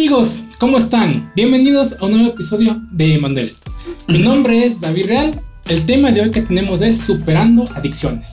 amigos, 0.00 0.44
¿cómo 0.58 0.78
están? 0.78 1.30
Bienvenidos 1.36 1.94
a 2.00 2.06
un 2.06 2.12
nuevo 2.12 2.28
episodio 2.28 2.80
de 2.90 3.16
Emanuel. 3.16 3.54
Mi 4.08 4.16
nombre 4.16 4.64
es 4.64 4.80
David 4.80 5.08
Real. 5.08 5.40
El 5.68 5.84
tema 5.84 6.10
de 6.10 6.22
hoy 6.22 6.30
que 6.30 6.40
tenemos 6.40 6.80
es 6.80 7.02
superando 7.02 7.66
adicciones. 7.74 8.30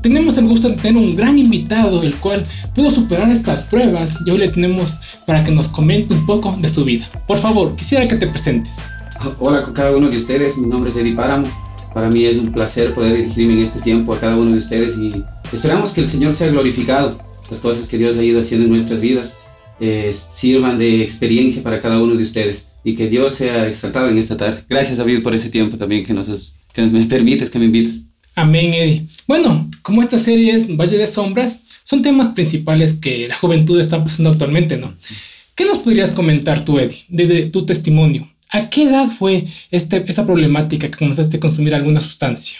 Tenemos 0.00 0.38
el 0.38 0.48
gusto 0.48 0.70
de 0.70 0.76
tener 0.76 0.96
un 0.96 1.14
gran 1.14 1.36
invitado, 1.36 2.02
el 2.02 2.14
cual 2.14 2.42
pudo 2.74 2.90
superar 2.90 3.30
estas 3.30 3.66
pruebas 3.66 4.16
y 4.24 4.30
hoy 4.30 4.38
le 4.38 4.48
tenemos 4.48 5.00
para 5.26 5.44
que 5.44 5.50
nos 5.50 5.68
comente 5.68 6.14
un 6.14 6.24
poco 6.24 6.56
de 6.58 6.70
su 6.70 6.82
vida. 6.82 7.06
Por 7.28 7.36
favor, 7.36 7.76
quisiera 7.76 8.08
que 8.08 8.16
te 8.16 8.26
presentes. 8.26 8.72
Hola 9.38 9.64
con 9.64 9.74
cada 9.74 9.94
uno 9.94 10.08
de 10.08 10.16
ustedes, 10.16 10.56
mi 10.56 10.66
nombre 10.66 10.92
es 10.92 10.96
Eddie 10.96 11.14
Páramo. 11.14 11.46
Para 11.92 12.08
mí 12.08 12.24
es 12.24 12.38
un 12.38 12.50
placer 12.52 12.94
poder 12.94 13.12
dirigirme 13.12 13.52
en 13.52 13.64
este 13.64 13.82
tiempo 13.82 14.14
a 14.14 14.18
cada 14.18 14.34
uno 14.34 14.52
de 14.52 14.58
ustedes 14.58 14.96
y 14.96 15.22
esperamos 15.52 15.90
que 15.90 16.00
el 16.00 16.08
Señor 16.08 16.32
sea 16.32 16.48
glorificado, 16.48 17.18
las 17.50 17.60
cosas 17.60 17.86
que 17.86 17.98
Dios 17.98 18.16
ha 18.16 18.24
ido 18.24 18.40
haciendo 18.40 18.64
en 18.64 18.72
nuestras 18.72 19.02
vidas 19.02 19.41
eh, 19.84 20.12
sirvan 20.12 20.78
de 20.78 21.02
experiencia 21.02 21.60
para 21.60 21.80
cada 21.80 22.00
uno 22.00 22.14
de 22.14 22.22
ustedes 22.22 22.68
y 22.84 22.94
que 22.94 23.08
Dios 23.08 23.34
sea 23.34 23.66
exaltado 23.66 24.08
en 24.08 24.16
esta 24.16 24.36
tarde. 24.36 24.62
Gracias 24.68 24.98
David 24.98 25.24
por 25.24 25.34
ese 25.34 25.50
tiempo 25.50 25.76
también 25.76 26.04
que, 26.04 26.14
nos, 26.14 26.54
que 26.72 26.82
me 26.82 27.04
permites, 27.04 27.50
que 27.50 27.58
me 27.58 27.64
invites. 27.64 28.04
Amén, 28.36 28.72
Eddie. 28.72 29.06
Bueno, 29.26 29.68
como 29.82 30.00
esta 30.00 30.18
serie 30.18 30.54
es 30.54 30.76
Valle 30.76 30.98
de 30.98 31.06
Sombras, 31.08 31.64
son 31.82 32.00
temas 32.00 32.28
principales 32.28 32.94
que 32.94 33.26
la 33.26 33.34
juventud 33.34 33.80
está 33.80 34.00
pasando 34.04 34.30
actualmente, 34.30 34.76
¿no? 34.76 34.94
¿Qué 35.56 35.64
nos 35.64 35.78
podrías 35.78 36.12
comentar 36.12 36.64
tú, 36.64 36.78
Eddie, 36.78 37.04
desde 37.08 37.46
tu 37.46 37.66
testimonio? 37.66 38.30
¿A 38.50 38.70
qué 38.70 38.84
edad 38.84 39.08
fue 39.08 39.46
este, 39.72 40.04
esa 40.06 40.24
problemática 40.24 40.88
que 40.92 40.96
comenzaste 40.96 41.38
a 41.38 41.40
consumir 41.40 41.74
alguna 41.74 42.00
sustancia? 42.00 42.58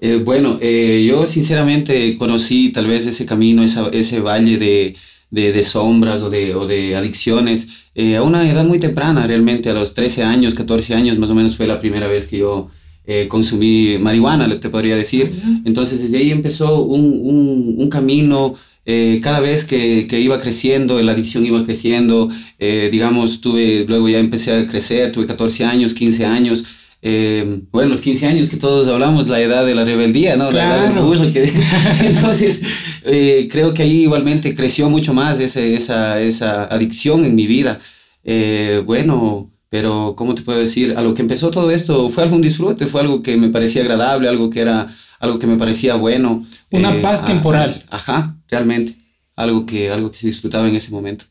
Eh, 0.00 0.20
bueno, 0.24 0.58
eh, 0.60 1.06
yo 1.08 1.24
sinceramente 1.24 2.16
conocí 2.16 2.72
tal 2.72 2.88
vez 2.88 3.06
ese 3.06 3.26
camino, 3.26 3.62
esa, 3.62 3.88
ese 3.92 4.18
valle 4.18 4.58
de, 4.58 4.96
de, 5.30 5.52
de 5.52 5.62
sombras 5.62 6.22
o 6.22 6.30
de, 6.30 6.54
o 6.54 6.66
de 6.66 6.96
adicciones 6.96 7.86
eh, 7.94 8.16
a 8.16 8.22
una 8.22 8.50
edad 8.50 8.64
muy 8.64 8.78
temprana, 8.78 9.26
realmente 9.26 9.70
a 9.70 9.74
los 9.74 9.94
13 9.94 10.22
años, 10.22 10.54
14 10.54 10.94
años 10.94 11.18
más 11.18 11.30
o 11.30 11.34
menos 11.34 11.56
fue 11.56 11.66
la 11.66 11.78
primera 11.78 12.06
vez 12.06 12.26
que 12.26 12.38
yo 12.38 12.70
eh, 13.06 13.26
consumí 13.28 13.96
marihuana, 13.98 14.48
te 14.60 14.68
podría 14.68 14.94
decir. 14.96 15.32
Entonces 15.64 16.02
desde 16.02 16.18
ahí 16.18 16.30
empezó 16.30 16.82
un, 16.82 17.04
un, 17.04 17.74
un 17.78 17.88
camino, 17.88 18.54
eh, 18.90 19.20
cada 19.22 19.40
vez 19.40 19.66
que, 19.66 20.06
que, 20.08 20.18
iba 20.18 20.40
creciendo, 20.40 20.98
la 21.02 21.12
adicción 21.12 21.44
iba 21.44 21.62
creciendo, 21.62 22.30
eh, 22.58 22.88
digamos, 22.90 23.42
tuve, 23.42 23.84
luego 23.86 24.08
ya 24.08 24.18
empecé 24.18 24.52
a 24.52 24.66
crecer, 24.66 25.12
tuve 25.12 25.26
14 25.26 25.66
años, 25.66 25.92
15 25.92 26.24
años, 26.24 26.64
eh, 27.00 27.62
bueno, 27.70 27.90
los 27.90 28.00
15 28.00 28.26
años 28.26 28.50
que 28.50 28.56
todos 28.56 28.88
hablamos, 28.88 29.28
la 29.28 29.40
edad 29.40 29.64
de 29.64 29.74
la 29.74 29.84
rebeldía, 29.84 30.36
¿no? 30.36 30.48
Claro. 30.48 30.68
La 30.68 30.76
edad 30.76 30.88
del 30.88 30.98
orgullo. 30.98 31.32
Que, 31.32 31.44
entonces, 32.00 32.62
eh, 33.04 33.48
creo 33.50 33.72
que 33.72 33.82
ahí 33.82 34.02
igualmente 34.02 34.54
creció 34.54 34.90
mucho 34.90 35.14
más 35.14 35.38
ese, 35.40 35.74
esa, 35.74 36.20
esa 36.20 36.64
adicción 36.64 37.24
en 37.24 37.34
mi 37.34 37.46
vida. 37.46 37.78
Eh, 38.24 38.82
bueno, 38.84 39.50
pero, 39.68 40.14
¿cómo 40.16 40.34
te 40.34 40.42
puedo 40.42 40.58
decir? 40.58 40.94
A 40.96 41.02
lo 41.02 41.14
que 41.14 41.22
empezó 41.22 41.50
todo 41.50 41.70
esto 41.70 42.08
fue 42.10 42.24
algún 42.24 42.42
disfrute, 42.42 42.86
fue 42.86 43.02
algo 43.02 43.22
que 43.22 43.36
me 43.36 43.48
parecía 43.48 43.82
agradable, 43.82 44.28
algo 44.28 44.50
que 44.50 44.60
era, 44.60 44.88
algo 45.20 45.38
que 45.38 45.46
me 45.46 45.56
parecía 45.56 45.94
bueno. 45.94 46.44
Una 46.70 47.00
paz 47.00 47.24
temporal. 47.24 47.82
Ajá, 47.90 48.36
realmente. 48.48 48.96
Algo 49.36 49.66
que, 49.66 49.90
algo 49.90 50.10
que 50.10 50.18
se 50.18 50.26
disfrutaba 50.26 50.68
en 50.68 50.74
ese 50.74 50.90
momento. 50.90 51.26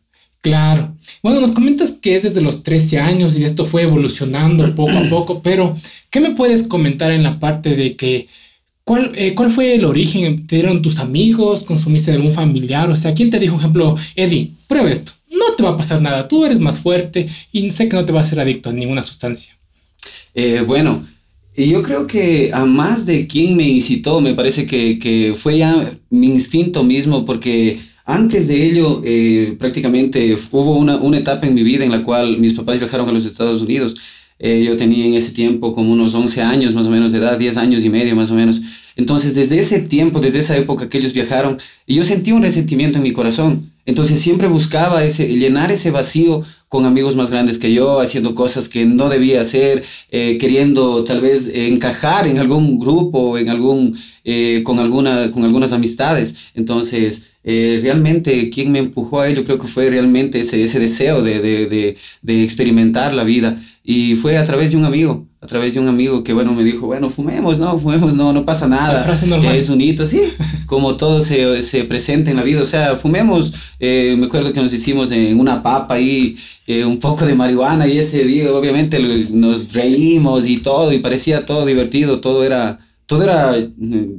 Claro. 0.48 0.96
Bueno, 1.22 1.42
nos 1.42 1.52
comentas 1.52 1.92
que 1.92 2.16
es 2.16 2.24
desde 2.24 2.40
los 2.40 2.64
13 2.64 3.00
años 3.00 3.38
y 3.38 3.44
esto 3.44 3.66
fue 3.66 3.82
evolucionando 3.82 4.74
poco 4.76 4.98
a 4.98 5.10
poco, 5.10 5.42
pero 5.42 5.76
¿qué 6.10 6.22
me 6.22 6.36
puedes 6.36 6.64
comentar 6.64 7.12
en 7.12 7.24
la 7.24 7.38
parte 7.38 7.76
de 7.76 7.96
que 7.96 8.28
cuál, 8.86 9.12
eh, 9.14 9.36
cuál 9.36 9.52
fue 9.52 9.76
el 9.76 9.84
origen? 9.84 10.48
¿Te 10.48 10.56
dieron 10.56 10.82
tus 10.82 11.00
amigos? 11.00 11.64
¿Consumiste 11.64 12.12
de 12.12 12.18
algún 12.18 12.32
familiar? 12.32 12.90
O 12.90 12.96
sea, 12.96 13.14
¿quién 13.14 13.30
te 13.30 13.40
dijo, 13.40 13.56
por 13.56 13.62
ejemplo, 13.62 13.96
Eddie, 14.16 14.52
prueba 14.68 14.90
esto? 14.90 15.12
No 15.30 15.54
te 15.58 15.64
va 15.64 15.72
a 15.72 15.78
pasar 15.78 16.02
nada, 16.02 16.30
tú 16.30 16.46
eres 16.46 16.62
más 16.62 16.80
fuerte 16.80 17.28
y 17.52 17.70
sé 17.72 17.90
que 17.90 17.98
no 17.98 18.06
te 18.06 18.14
vas 18.14 18.28
a 18.28 18.30
ser 18.30 18.40
adicto 18.40 18.70
a 18.70 18.74
ninguna 18.74 19.04
sustancia. 19.04 19.54
Eh, 20.34 20.64
bueno, 20.66 21.06
yo 21.58 21.84
creo 21.84 22.08
que 22.08 22.52
a 22.54 22.64
más 22.66 23.06
de 23.06 23.28
quien 23.28 23.58
me 23.58 23.68
incitó, 23.68 24.22
me 24.22 24.34
parece 24.34 24.66
que, 24.66 24.98
que 24.98 25.36
fue 25.38 25.58
ya 25.58 25.92
mi 26.10 26.28
instinto 26.28 26.84
mismo, 26.84 27.26
porque 27.26 27.82
antes 28.10 28.48
de 28.48 28.66
ello, 28.66 29.02
eh, 29.04 29.58
prácticamente 29.60 30.34
hubo 30.52 30.78
una, 30.78 30.96
una, 30.96 31.18
etapa 31.18 31.46
en 31.46 31.54
mi 31.54 31.62
vida 31.62 31.84
en 31.84 31.92
la 31.92 32.04
cual 32.04 32.38
mis 32.38 32.54
papás 32.54 32.80
viajaron 32.80 33.10
a 33.10 33.12
los 33.12 33.26
Estados 33.26 33.62
Unidos. 33.62 33.98
Eh, 34.40 34.64
yo 34.66 34.78
tenía 34.78 35.06
en 35.06 35.14
ese 35.14 35.34
tiempo 35.34 35.76
como 35.76 35.92
unos 35.92 36.14
11 36.14 36.42
años 36.42 36.74
más 36.74 36.86
o 36.86 36.90
menos 36.90 37.12
de 37.12 37.18
edad, 37.18 37.38
10 37.38 37.58
años 37.58 37.84
y 37.84 37.90
medio 37.90 38.16
más 38.16 38.32
o 38.32 38.34
menos. 38.34 38.62
Entonces, 38.96 39.36
desde 39.36 39.60
ese 39.60 39.80
tiempo, 39.82 40.22
desde 40.22 40.40
esa 40.40 40.56
época 40.56 40.88
que 40.88 41.00
ellos 41.00 41.12
viajaron, 41.12 41.58
yo 41.86 42.06
sentí 42.06 42.32
un 42.32 42.44
resentimiento 42.44 42.98
en 42.98 43.04
mi 43.04 43.12
corazón. 43.12 43.72
Entonces, 43.86 44.22
siempre 44.22 44.48
buscaba 44.48 45.04
ese, 45.04 45.28
llenar 45.28 45.72
ese 45.72 45.92
vacío 45.92 46.44
con 46.68 46.86
amigos 46.86 47.16
más 47.16 47.30
grandes 47.30 47.58
que 47.58 47.74
yo, 47.74 48.00
haciendo 48.00 48.36
cosas 48.36 48.68
que 48.68 48.86
no 48.86 49.08
debía 49.08 49.42
hacer, 49.42 49.84
eh, 50.12 50.38
queriendo 50.40 51.04
tal 51.04 51.22
vez 51.22 51.48
eh, 51.48 51.68
encajar 51.68 52.28
en 52.28 52.40
algún 52.40 52.80
grupo, 52.80 53.38
en 53.38 53.50
algún, 53.50 53.98
eh, 54.26 54.62
con, 54.66 54.80
alguna, 54.80 55.32
con 55.32 55.44
algunas 55.44 55.72
amistades. 55.72 56.52
Entonces, 56.56 57.32
eh, 57.44 57.80
realmente 57.82 58.50
quien 58.50 58.72
me 58.72 58.80
empujó 58.80 59.22
a 59.22 59.30
ello 59.30 59.44
creo 59.46 59.58
que 59.58 59.68
fue 59.68 59.90
realmente 59.90 60.42
ese, 60.42 60.64
ese 60.64 60.80
deseo 60.80 61.22
de, 61.22 61.40
de, 61.40 61.66
de, 61.68 61.98
de, 62.22 62.44
experimentar 62.44 63.14
la 63.14 63.24
vida. 63.24 63.62
Y 63.84 64.16
fue 64.16 64.38
a 64.38 64.44
través 64.44 64.72
de 64.72 64.78
un 64.78 64.84
amigo, 64.84 65.28
a 65.40 65.48
través 65.48 65.74
de 65.74 65.80
un 65.80 65.88
amigo 65.88 66.22
que, 66.22 66.34
bueno, 66.34 66.54
me 66.54 66.64
dijo, 66.66 66.88
bueno, 66.88 67.10
fumemos, 67.10 67.58
no, 67.58 67.80
fumemos, 67.80 68.14
no, 68.16 68.34
no 68.34 68.44
pasa 68.44 68.68
nada. 68.68 69.00
Es 69.56 69.70
un 69.70 69.80
hito, 69.80 70.06
sí, 70.06 70.22
como 70.66 70.98
todo 70.98 71.22
se, 71.22 71.62
se 71.62 71.86
presenta 71.86 72.32
en 72.32 72.38
la 72.38 72.44
vida. 72.44 72.62
O 72.62 72.66
sea, 72.66 72.98
fumemos, 72.98 73.54
eh, 73.80 74.16
me 74.20 74.26
acuerdo 74.26 74.52
que 74.52 74.60
nos 74.60 74.74
hicimos 74.74 75.12
en 75.12 75.40
una 75.40 75.64
papa 75.64 76.02
y 76.02 76.36
eh, 76.66 76.84
un 76.84 77.00
poco 77.00 77.26
de 77.26 77.34
marihuana 77.34 77.88
y 77.88 77.98
ese 77.98 78.26
día 78.26 78.52
obviamente 78.52 79.00
nos 79.30 79.72
reímos 79.72 80.46
y 80.46 80.58
todo 80.58 80.92
y 80.92 81.00
parecía 81.00 81.46
todo 81.46 81.66
divertido, 81.66 82.20
todo 82.20 82.44
era 82.44 82.80
todo 83.08 83.24
era 83.24 83.56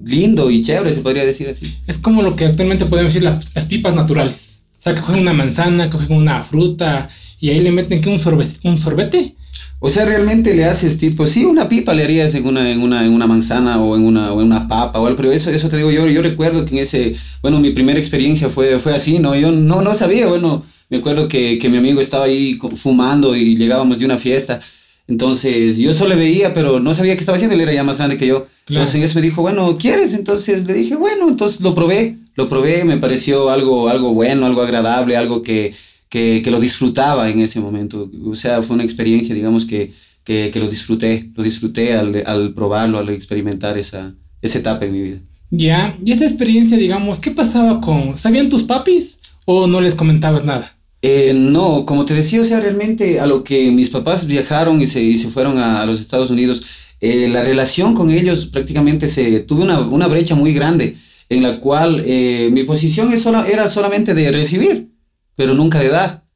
lindo 0.05 0.51
y 0.51 0.63
chévere, 0.63 0.95
se 0.95 1.03
podría 1.03 1.25
decir 1.25 1.49
así. 1.49 1.73
Es 1.87 1.99
como 1.99 2.23
lo 2.23 2.35
que 2.35 2.47
actualmente 2.47 2.87
podemos 2.87 3.13
decir 3.13 3.23
la, 3.23 3.39
las 3.55 3.67
pipas 3.67 3.95
naturales. 3.95 4.63
O 4.79 4.81
sea, 4.81 4.95
que 4.95 5.03
cogen 5.03 5.21
una 5.21 5.35
manzana, 5.35 5.91
cogen 5.91 6.17
una 6.17 6.43
fruta 6.43 7.09
y 7.39 7.51
ahí 7.51 7.61
le 7.61 7.71
meten 7.71 8.01
que 8.01 8.09
un, 8.09 8.19
sorbe, 8.19 8.47
un 8.65 8.79
sorbete. 8.79 9.37
O 9.79 9.91
sea, 9.91 10.07
realmente 10.07 10.55
le 10.55 10.65
haces 10.65 10.99
tipo, 10.99 11.27
sí, 11.27 11.45
una 11.45 11.69
pipa 11.69 11.93
le 11.95 12.03
harías 12.03 12.35
en 12.35 12.47
una, 12.47 12.71
en 12.71 12.81
una, 12.81 13.05
en 13.05 13.13
una 13.13 13.27
manzana 13.27 13.81
o 13.81 13.95
en 13.95 14.05
una, 14.05 14.33
o 14.33 14.41
en 14.41 14.47
una 14.47 14.67
papa 14.67 14.99
o 14.99 15.07
algo, 15.07 15.17
pero 15.17 15.31
eso, 15.31 15.51
eso 15.51 15.69
te 15.69 15.77
digo 15.77 15.91
yo, 15.93 16.09
yo 16.09 16.21
recuerdo 16.21 16.65
que 16.65 16.75
en 16.77 16.83
ese, 16.83 17.15
bueno, 17.43 17.61
mi 17.61 17.71
primera 17.71 17.99
experiencia 17.99 18.49
fue, 18.49 18.79
fue 18.81 18.95
así, 18.95 19.21
¿no? 19.21 19.37
Yo 19.37 19.53
no, 19.53 19.83
no 19.83 19.95
sabía, 19.95 20.27
bueno, 20.27 20.65
me 20.89 20.97
acuerdo 20.97 21.29
que, 21.29 21.59
que 21.59 21.69
mi 21.69 21.77
amigo 21.77 22.01
estaba 22.01 22.25
ahí 22.25 22.59
fumando 22.75 23.37
y 23.37 23.57
llegábamos 23.57 24.01
de 24.01 24.07
una 24.07 24.17
fiesta, 24.17 24.61
entonces 25.09 25.79
yo 25.79 25.95
solo 25.95 26.11
le 26.11 26.17
veía, 26.17 26.53
pero 26.53 26.81
no 26.81 26.93
sabía 26.93 27.15
qué 27.15 27.21
estaba 27.21 27.37
haciendo, 27.37 27.55
él 27.55 27.63
era 27.63 27.73
ya 27.73 27.83
más 27.83 27.97
grande 27.97 28.19
que 28.19 28.27
yo. 28.27 28.47
Claro. 28.67 28.83
Entonces 28.83 29.03
eso 29.03 29.15
me 29.15 29.23
dijo, 29.23 29.41
bueno, 29.41 29.75
¿quieres? 29.79 30.13
Entonces 30.13 30.67
le 30.67 30.75
dije, 30.75 30.97
bueno, 30.97 31.29
entonces 31.29 31.63
lo 31.63 31.75
probé, 31.75 32.19
lo 32.35 32.47
probé, 32.47 32.85
me 32.85 32.99
pareció 32.99 33.49
algo, 33.49 33.89
algo 33.89 34.13
bueno, 34.13 34.45
algo 34.45 34.61
agradable, 34.61 35.17
algo 35.17 35.43
que, 35.43 35.73
que, 36.11 36.43
que 36.45 36.51
lo 36.51 36.61
disfrutaba 36.61 37.31
en 37.31 37.41
ese 37.41 37.59
momento. 37.59 38.11
O 38.23 38.35
sea, 38.35 38.63
fue 38.63 38.75
una 38.75 38.85
experiencia, 38.85 39.35
digamos, 39.35 39.65
que, 39.65 39.93
que, 40.25 40.51
que 40.53 40.61
lo 40.61 40.69
disfruté, 40.69 41.31
lo 41.35 41.43
disfruté 41.43 41.95
al, 41.95 42.23
al, 42.27 42.53
probarlo, 42.53 42.99
al 42.99 43.09
experimentar 43.09 43.79
esa, 43.79 44.15
esa 44.43 44.59
etapa 44.59 44.85
en 44.85 44.93
mi 44.93 45.01
vida. 45.01 45.21
Ya, 45.51 45.97
y 46.05 46.13
esa 46.13 46.27
experiencia, 46.27 46.77
digamos, 46.77 47.19
¿qué 47.21 47.31
pasaba 47.31 47.81
con, 47.81 48.19
¿sabían 48.19 48.51
tus 48.51 48.63
papis 48.63 49.21
o 49.47 49.67
no 49.67 49.81
les 49.81 49.95
comentabas 49.95 50.45
nada? 50.45 50.78
Eh, 51.01 51.33
no, 51.35 51.87
como 51.87 52.05
te 52.05 52.15
decía, 52.15 52.41
o 52.41 52.45
sea, 52.45 52.61
realmente 52.61 53.21
a 53.21 53.27
lo 53.27 53.45
que 53.45 53.71
mis 53.71 53.91
papás 53.91 54.27
viajaron 54.27 54.83
y 54.83 54.87
se, 54.87 55.01
y 55.01 55.17
se 55.19 55.29
fueron 55.29 55.59
a, 55.59 55.87
los 55.87 56.01
Estados 56.01 56.31
Unidos, 56.31 56.65
eh, 57.01 57.29
la 57.29 57.43
relación 57.43 57.95
con 57.95 58.11
ellos 58.11 58.47
prácticamente 58.47 59.07
se 59.07 59.41
tuve 59.41 59.63
una, 59.63 59.81
una 59.81 60.09
brecha 60.09 60.35
muy 60.35 60.53
grande 60.53 60.97
en 61.29 61.43
la 61.43 61.61
cual 61.61 62.03
eh, 62.07 62.49
mi 62.53 62.65
posición 62.65 63.13
es 63.13 63.23
sola, 63.23 63.47
era 63.49 63.69
solamente 63.69 64.15
de 64.15 64.33
recibir, 64.33 64.91
pero 65.37 65.55
nunca 65.55 65.79
de 65.81 65.89
dar. 65.89 66.28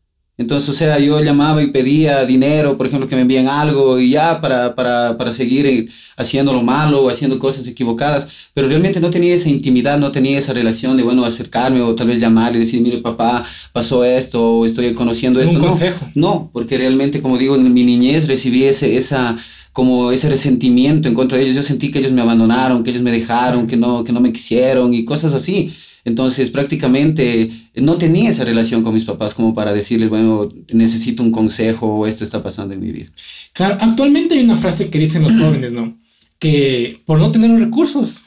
Entonces, 0.43 0.69
o 0.69 0.73
sea, 0.73 0.99
yo 0.99 1.23
llamaba 1.23 1.63
y 1.63 1.69
pedía 1.69 2.25
dinero, 2.25 2.77
por 2.77 2.87
ejemplo, 2.87 3.09
que 3.09 3.15
me 3.15 3.23
envíen 3.23 3.47
algo 3.47 4.01
y 4.01 4.11
ya 4.11 4.41
para, 4.41 4.75
para, 4.75 5.17
para 5.17 5.31
seguir 5.31 5.67
eh, 5.67 5.87
haciendo 6.17 6.53
lo 6.53 6.63
malo 6.63 7.05
o 7.05 7.11
haciendo 7.11 7.39
cosas 7.39 7.67
equivocadas, 7.69 8.49
pero 8.53 8.67
realmente 8.69 9.01
no 9.01 9.11
tenía 9.11 9.35
esa 9.35 9.49
intimidad, 9.49 9.99
no 9.99 10.11
tenía 10.11 10.37
esa 10.37 10.53
relación 10.53 10.97
de, 10.97 11.05
bueno, 11.05 11.25
acercarme 11.25 11.81
o 11.81 11.95
tal 11.95 12.09
vez 12.09 12.19
llamar 12.19 12.57
y 12.57 12.59
decir, 12.59 12.83
mire, 12.83 12.99
papá, 12.99 13.45
pasó 13.73 14.05
esto 14.05 14.59
o 14.59 14.65
estoy 14.65 14.93
conociendo 14.95 15.41
esto. 15.41 15.55
Un 15.55 15.63
no, 15.63 15.69
consejo. 15.69 16.09
no, 16.17 16.51
porque 16.53 16.77
realmente, 16.77 17.23
como 17.23 17.39
digo, 17.39 17.55
en 17.55 17.73
mi 17.73 17.85
niñez 17.85 18.27
recibí 18.27 18.65
ese, 18.65 18.97
esa 18.97 19.37
como 19.73 20.13
ese 20.13 20.29
resentimiento 20.29 21.09
en 21.09 21.15
contra 21.15 21.39
de 21.39 21.45
ellos. 21.45 21.57
Yo 21.57 21.63
sentí 21.63 21.91
que 21.91 22.01
ellos 22.01 22.13
me 22.13 22.21
abandonaron, 22.21 22.83
que 22.83 22.91
ellos 22.91 23.03
me 23.03 23.13
dejaron, 23.13 23.67
que 23.67 23.77
no, 23.77 24.03
que 24.05 24.13
no 24.13 24.21
me 24.21 24.33
quisieron 24.33 24.93
y 24.93 25.05
cosas 25.05 25.35
así. 25.35 25.73
Entonces 26.05 26.51
prácticamente 26.51 27.51
no 27.75 27.97
tenía 27.97 28.31
esa 28.31 28.45
relación 28.45 28.83
con 28.83 28.95
mis 28.95 29.05
papás 29.05 29.35
como 29.35 29.55
para 29.55 29.73
decirles, 29.73 30.09
bueno, 30.09 30.49
necesito 30.73 31.23
un 31.23 31.31
consejo 31.31 31.87
o 31.87 32.07
esto 32.07 32.25
está 32.25 32.43
pasando 32.43 32.75
en 32.75 32.81
mi 32.81 32.91
vida. 32.91 33.11
Claro, 33.53 33.79
actualmente 33.81 34.35
hay 34.35 34.43
una 34.43 34.57
frase 34.57 34.91
que 34.91 34.99
dicen 34.99 35.23
los 35.23 35.33
jóvenes, 35.41 35.73
¿no? 35.73 35.97
Que 36.39 37.01
por 37.07 37.19
no 37.19 37.31
tener 37.31 37.51
los 37.51 37.61
recursos, 37.61 38.23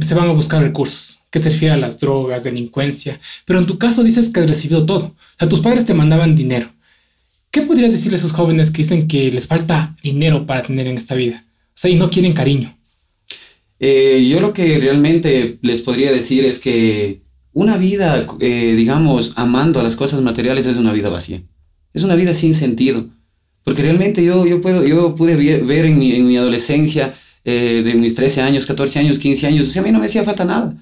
se 0.00 0.14
van 0.14 0.28
a 0.28 0.32
buscar 0.32 0.62
recursos. 0.62 1.20
que 1.30 1.38
se 1.38 1.50
refiere 1.50 1.74
a 1.74 1.76
las 1.76 2.00
drogas, 2.00 2.42
delincuencia, 2.42 3.20
pero 3.44 3.58
en 3.58 3.66
tu 3.66 3.76
caso 3.76 4.02
dices 4.02 4.30
que 4.30 4.40
has 4.40 4.48
recibido 4.48 4.86
todo. 4.86 5.04
O 5.04 5.38
sea, 5.38 5.48
tus 5.48 5.60
padres 5.60 5.84
te 5.84 5.92
mandaban 5.92 6.34
dinero. 6.34 6.68
¿Qué 7.50 7.62
podrías 7.62 7.92
decirle 7.92 8.16
a 8.16 8.18
esos 8.20 8.32
jóvenes 8.32 8.70
que 8.70 8.78
dicen 8.78 9.06
que 9.06 9.30
les 9.30 9.46
falta 9.46 9.94
dinero 10.02 10.46
para 10.46 10.62
tener 10.62 10.86
en 10.86 10.96
esta 10.96 11.14
vida? 11.14 11.44
O 11.46 11.72
sea, 11.74 11.90
y 11.90 11.96
no 11.96 12.08
quieren 12.08 12.32
cariño. 12.32 12.77
Eh, 13.80 14.26
yo 14.28 14.40
lo 14.40 14.52
que 14.52 14.78
realmente 14.78 15.58
les 15.62 15.80
podría 15.82 16.10
decir 16.10 16.44
es 16.44 16.58
que 16.58 17.22
una 17.52 17.76
vida, 17.76 18.26
eh, 18.40 18.74
digamos, 18.76 19.32
amando 19.36 19.80
a 19.80 19.82
las 19.82 19.96
cosas 19.96 20.20
materiales 20.20 20.66
es 20.66 20.76
una 20.76 20.92
vida 20.92 21.08
vacía. 21.08 21.42
Es 21.94 22.02
una 22.04 22.14
vida 22.14 22.34
sin 22.34 22.54
sentido. 22.54 23.06
Porque 23.64 23.82
realmente 23.82 24.24
yo, 24.24 24.46
yo, 24.46 24.60
puedo, 24.60 24.86
yo 24.86 25.14
pude 25.14 25.36
ver 25.36 25.84
en 25.84 25.98
mi, 25.98 26.12
en 26.12 26.26
mi 26.26 26.36
adolescencia, 26.36 27.14
eh, 27.44 27.82
de 27.84 27.94
mis 27.94 28.14
13 28.14 28.42
años, 28.42 28.66
14 28.66 28.98
años, 28.98 29.18
15 29.18 29.46
años, 29.46 29.68
o 29.68 29.70
sea, 29.70 29.82
a 29.82 29.84
mí 29.84 29.90
no 29.90 29.98
me 29.98 30.06
hacía 30.06 30.22
falta 30.22 30.44
nada. 30.44 30.74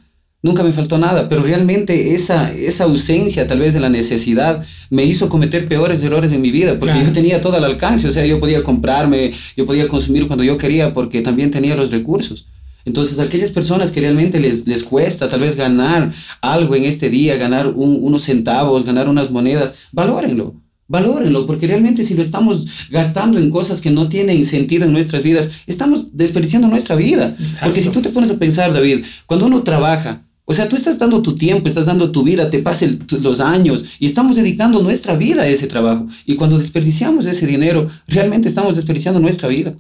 Nunca 0.43 0.63
me 0.63 0.73
faltó 0.73 0.99
nada, 0.99 1.29
pero 1.29 1.43
realmente 1.43 2.15
esa, 2.15 2.53
esa 2.53 2.85
ausencia 2.85 3.47
tal 3.47 3.61
vez 3.61 3.73
de 3.75 3.81
la 3.81 3.89
necesidad 3.89 4.65
me 4.91 5.05
hizo 5.05 5.29
cometer 5.29 5.67
peores 5.67 6.03
errores 6.03 6.33
en 6.33 6.43
mi 6.43 6.51
vida, 6.51 6.79
porque 6.79 7.03
yo 7.03 7.13
tenía 7.13 7.41
todo 7.41 7.57
al 7.57 7.65
alcance, 7.65 8.07
o 8.07 8.13
sea, 8.13 8.27
yo 8.27 8.39
podía 8.39 8.63
comprarme, 8.63 9.33
yo 9.57 9.67
podía 9.67 9.89
consumir 9.89 10.27
cuando 10.27 10.45
yo 10.45 10.57
quería, 10.57 10.93
porque 10.93 11.23
también 11.23 11.51
tenía 11.51 11.75
los 11.75 11.91
recursos. 11.91 12.47
Entonces, 12.87 13.19
aquellas 13.19 13.51
personas 13.51 13.91
que 13.91 14.01
realmente 14.01 14.41
les, 14.41 14.67
les 14.67 14.85
cuesta 14.85 15.29
tal 15.29 15.41
vez 15.41 15.57
ganar 15.57 16.13
algo 16.41 16.77
en 16.77 16.85
este 16.85 17.11
día, 17.11 17.37
ganar 17.37 17.67
unos 17.75 18.23
centavos, 18.23 18.85
ganar 18.85 19.09
unas 19.09 19.31
monedas, 19.31 19.75
valórenlo. 19.93 20.55
Valórenlo, 20.89 21.47
porque 21.47 21.67
realmente 21.67 22.05
si 22.05 22.15
lo 22.15 22.23
estamos 22.23 22.69
gastando 22.91 23.41
en 23.41 23.51
cosas 23.51 23.81
que 23.81 23.91
no 23.91 24.09
tienen 24.09 24.47
sentido 24.47 24.85
en 24.85 24.93
nuestras 24.93 25.25
vidas, 25.25 25.51
estamos 25.67 26.17
desperdiciando 26.17 26.69
nuestra 26.69 26.95
vida. 26.95 27.37
Porque 27.61 27.81
si 27.81 27.89
tú 27.89 28.01
te 28.01 28.11
pones 28.11 28.31
a 28.31 28.39
pensar, 28.39 28.73
David, 28.73 29.05
cuando 29.27 29.47
uno 29.47 29.65
trabaja, 29.65 30.23
o 30.45 30.55
sea, 30.55 30.69
tú 30.69 30.77
estás 30.77 30.97
dando 30.97 31.23
tu 31.23 31.35
tiempo, 31.35 31.69
estás 31.69 31.87
dando 31.87 32.13
tu 32.13 32.23
vida, 32.23 32.49
te 32.51 32.61
pasan 32.61 33.01
los 33.21 33.41
años 33.41 33.85
y 33.99 34.07
estamos 34.07 34.37
dedicando 34.37 34.81
nuestra 34.81 35.17
vida 35.17 35.43
a 35.43 35.49
ese 35.49 35.67
trabajo. 35.67 36.07
Y 36.25 36.37
cuando 36.37 36.57
desperdiciamos 36.57 37.27
ese 37.27 37.49
dinero, 37.49 37.89
realmente 38.07 38.49
estamos 38.49 38.77
desperdiciando 38.77 39.19
nuestra 39.19 39.49
vida. 39.49 39.75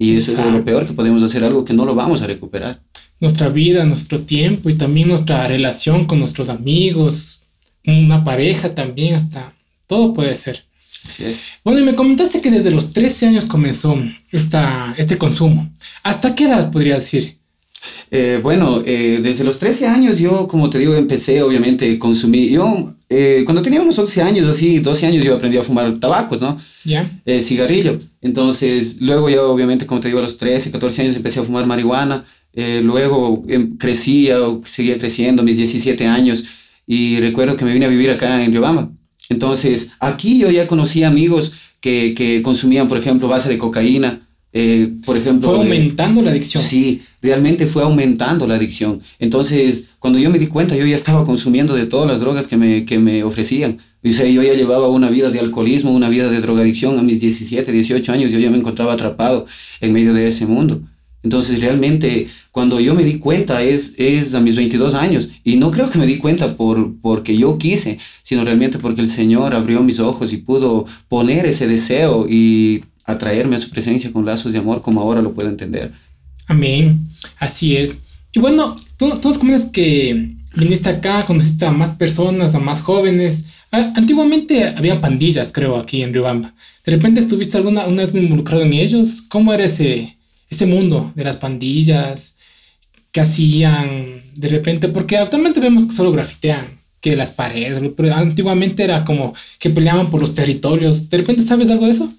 Y 0.00 0.16
eso 0.16 0.32
es 0.32 0.38
lo 0.50 0.64
peor 0.64 0.86
que 0.86 0.94
podemos 0.94 1.22
hacer, 1.22 1.44
algo 1.44 1.62
que 1.62 1.74
no 1.74 1.84
lo 1.84 1.94
vamos 1.94 2.22
a 2.22 2.26
recuperar. 2.26 2.80
Nuestra 3.20 3.50
vida, 3.50 3.84
nuestro 3.84 4.20
tiempo 4.20 4.70
y 4.70 4.74
también 4.74 5.08
nuestra 5.08 5.46
relación 5.46 6.06
con 6.06 6.18
nuestros 6.18 6.48
amigos, 6.48 7.42
una 7.86 8.24
pareja 8.24 8.74
también, 8.74 9.14
hasta 9.14 9.52
todo 9.86 10.14
puede 10.14 10.36
ser. 10.36 10.64
Bueno, 11.62 11.80
y 11.80 11.84
me 11.84 11.94
comentaste 11.94 12.40
que 12.40 12.50
desde 12.50 12.70
los 12.70 12.94
13 12.94 13.26
años 13.26 13.44
comenzó 13.44 13.94
esta, 14.32 14.94
este 14.96 15.18
consumo. 15.18 15.70
¿Hasta 16.02 16.34
qué 16.34 16.44
edad 16.44 16.70
podría 16.70 16.94
decir? 16.94 17.36
Eh, 18.10 18.40
bueno, 18.42 18.82
eh, 18.86 19.20
desde 19.22 19.44
los 19.44 19.58
13 19.58 19.86
años 19.86 20.18
yo, 20.18 20.48
como 20.48 20.70
te 20.70 20.78
digo, 20.78 20.94
empecé 20.94 21.42
obviamente 21.42 21.92
a 21.92 21.98
consumir. 21.98 22.50
Yo, 22.50 22.94
eh, 23.10 23.42
cuando 23.44 23.60
tenía 23.60 23.82
unos 23.82 23.98
11 23.98 24.22
años, 24.22 24.48
así, 24.48 24.78
12 24.78 25.06
años, 25.06 25.24
yo 25.24 25.34
aprendí 25.34 25.58
a 25.58 25.62
fumar 25.62 25.98
tabacos, 25.98 26.40
¿no? 26.40 26.58
Ya. 26.84 27.20
cigarrillo. 27.40 27.98
Entonces, 28.22 29.00
luego 29.00 29.28
yo, 29.28 29.50
obviamente, 29.50 29.84
como 29.84 30.00
te 30.00 30.08
digo, 30.08 30.20
a 30.20 30.22
los 30.22 30.38
13, 30.38 30.70
14 30.70 31.02
años 31.02 31.16
empecé 31.16 31.40
a 31.40 31.42
fumar 31.42 31.66
marihuana. 31.66 32.24
luego 32.54 33.44
em, 33.48 33.76
crecía, 33.76 34.36
seguía 34.64 34.96
creciendo, 34.96 35.42
mis 35.42 35.56
17 35.56 36.06
años. 36.06 36.44
Y 36.86 37.20
recuerdo 37.20 37.56
que 37.56 37.64
me 37.64 37.72
vine 37.72 37.86
a 37.86 37.88
vivir 37.88 38.10
acá 38.10 38.42
en 38.42 38.52
Riobamba. 38.52 38.90
Entonces, 39.28 39.92
aquí 40.00 40.38
yo 40.38 40.50
ya 40.50 40.66
conocí 40.66 41.04
amigos 41.04 41.52
que, 41.80 42.14
que 42.14 42.42
consumían, 42.42 42.88
por 42.88 42.98
ejemplo, 42.98 43.28
base 43.28 43.48
de 43.48 43.58
cocaína. 43.58 44.20
Eh, 44.52 44.94
por 45.04 45.16
ejemplo... 45.16 45.50
Fue 45.50 45.58
aumentando 45.58 46.22
la 46.22 46.30
adicción. 46.30 46.62
Sí, 46.62 47.02
realmente 47.22 47.66
fue 47.66 47.82
aumentando 47.82 48.46
la 48.46 48.54
adicción. 48.54 49.00
Entonces, 49.18 49.90
cuando 49.98 50.18
yo 50.18 50.30
me 50.30 50.38
di 50.38 50.46
cuenta, 50.46 50.76
yo 50.76 50.86
ya 50.86 50.96
estaba 50.96 51.24
consumiendo 51.24 51.74
de 51.74 51.86
todas 51.86 52.10
las 52.10 52.20
drogas 52.20 52.46
que 52.46 52.56
me, 52.56 52.84
que 52.84 52.98
me 52.98 53.22
ofrecían. 53.22 53.78
O 54.02 54.12
sea, 54.12 54.26
yo 54.26 54.42
ya 54.42 54.54
llevaba 54.54 54.88
una 54.88 55.10
vida 55.10 55.30
de 55.30 55.40
alcoholismo, 55.40 55.92
una 55.92 56.08
vida 56.08 56.30
de 56.30 56.40
drogadicción 56.40 56.98
a 56.98 57.02
mis 57.02 57.20
17, 57.20 57.70
18 57.70 58.12
años, 58.12 58.32
yo 58.32 58.38
ya 58.38 58.50
me 58.50 58.58
encontraba 58.58 58.94
atrapado 58.94 59.46
en 59.80 59.92
medio 59.92 60.14
de 60.14 60.26
ese 60.26 60.46
mundo. 60.46 60.80
Entonces 61.22 61.60
realmente 61.60 62.28
cuando 62.50 62.80
yo 62.80 62.94
me 62.94 63.04
di 63.04 63.18
cuenta 63.18 63.62
es, 63.62 63.94
es 63.98 64.34
a 64.34 64.40
mis 64.40 64.56
22 64.56 64.94
años 64.94 65.30
y 65.44 65.56
no 65.56 65.70
creo 65.70 65.90
que 65.90 65.98
me 65.98 66.06
di 66.06 66.16
cuenta 66.16 66.56
por, 66.56 66.94
porque 67.00 67.36
yo 67.36 67.58
quise, 67.58 67.98
sino 68.22 68.44
realmente 68.44 68.78
porque 68.78 69.02
el 69.02 69.10
Señor 69.10 69.54
abrió 69.54 69.82
mis 69.82 70.00
ojos 70.00 70.32
y 70.32 70.38
pudo 70.38 70.86
poner 71.08 71.44
ese 71.46 71.68
deseo 71.68 72.26
y 72.28 72.84
atraerme 73.12 73.56
a 73.56 73.58
su 73.58 73.70
presencia 73.70 74.12
con 74.12 74.24
lazos 74.24 74.52
de 74.52 74.58
amor 74.58 74.82
como 74.82 75.00
ahora 75.00 75.22
lo 75.22 75.32
puedo 75.32 75.48
entender. 75.48 75.92
Amén, 76.46 77.06
así 77.38 77.76
es. 77.76 78.04
Y 78.32 78.40
bueno, 78.40 78.76
tú, 78.96 79.10
tú 79.20 79.28
nos 79.28 79.38
comentas 79.38 79.68
que 79.70 80.34
viniste 80.54 80.88
acá, 80.88 81.26
conociste 81.26 81.64
a 81.64 81.70
más 81.70 81.90
personas, 81.90 82.54
a 82.54 82.58
más 82.58 82.82
jóvenes. 82.82 83.46
Antiguamente 83.70 84.66
había 84.68 85.00
pandillas, 85.00 85.52
creo, 85.52 85.76
aquí 85.76 86.02
en 86.02 86.12
Riobamba. 86.12 86.54
¿De 86.84 86.92
repente 86.92 87.20
estuviste 87.20 87.56
alguna 87.56 87.86
una 87.86 88.02
vez 88.02 88.14
involucrado 88.14 88.62
en 88.62 88.72
ellos? 88.72 89.22
¿Cómo 89.28 89.52
era 89.52 89.64
ese, 89.64 90.16
ese 90.48 90.66
mundo 90.66 91.12
de 91.14 91.24
las 91.24 91.36
pandillas 91.36 92.36
que 93.12 93.20
hacían 93.20 94.22
de 94.34 94.48
repente, 94.48 94.88
porque 94.88 95.16
actualmente 95.16 95.60
vemos 95.60 95.86
que 95.86 95.92
solo 95.92 96.12
grafitean, 96.12 96.80
que 97.00 97.16
las 97.16 97.32
paredes, 97.32 97.82
pero 97.96 98.14
antiguamente 98.14 98.84
era 98.84 99.04
como 99.04 99.34
que 99.58 99.70
peleaban 99.70 100.10
por 100.10 100.20
los 100.20 100.34
territorios. 100.34 101.08
¿De 101.10 101.18
repente 101.18 101.42
sabes 101.42 101.70
algo 101.70 101.86
de 101.86 101.92
eso? 101.92 102.12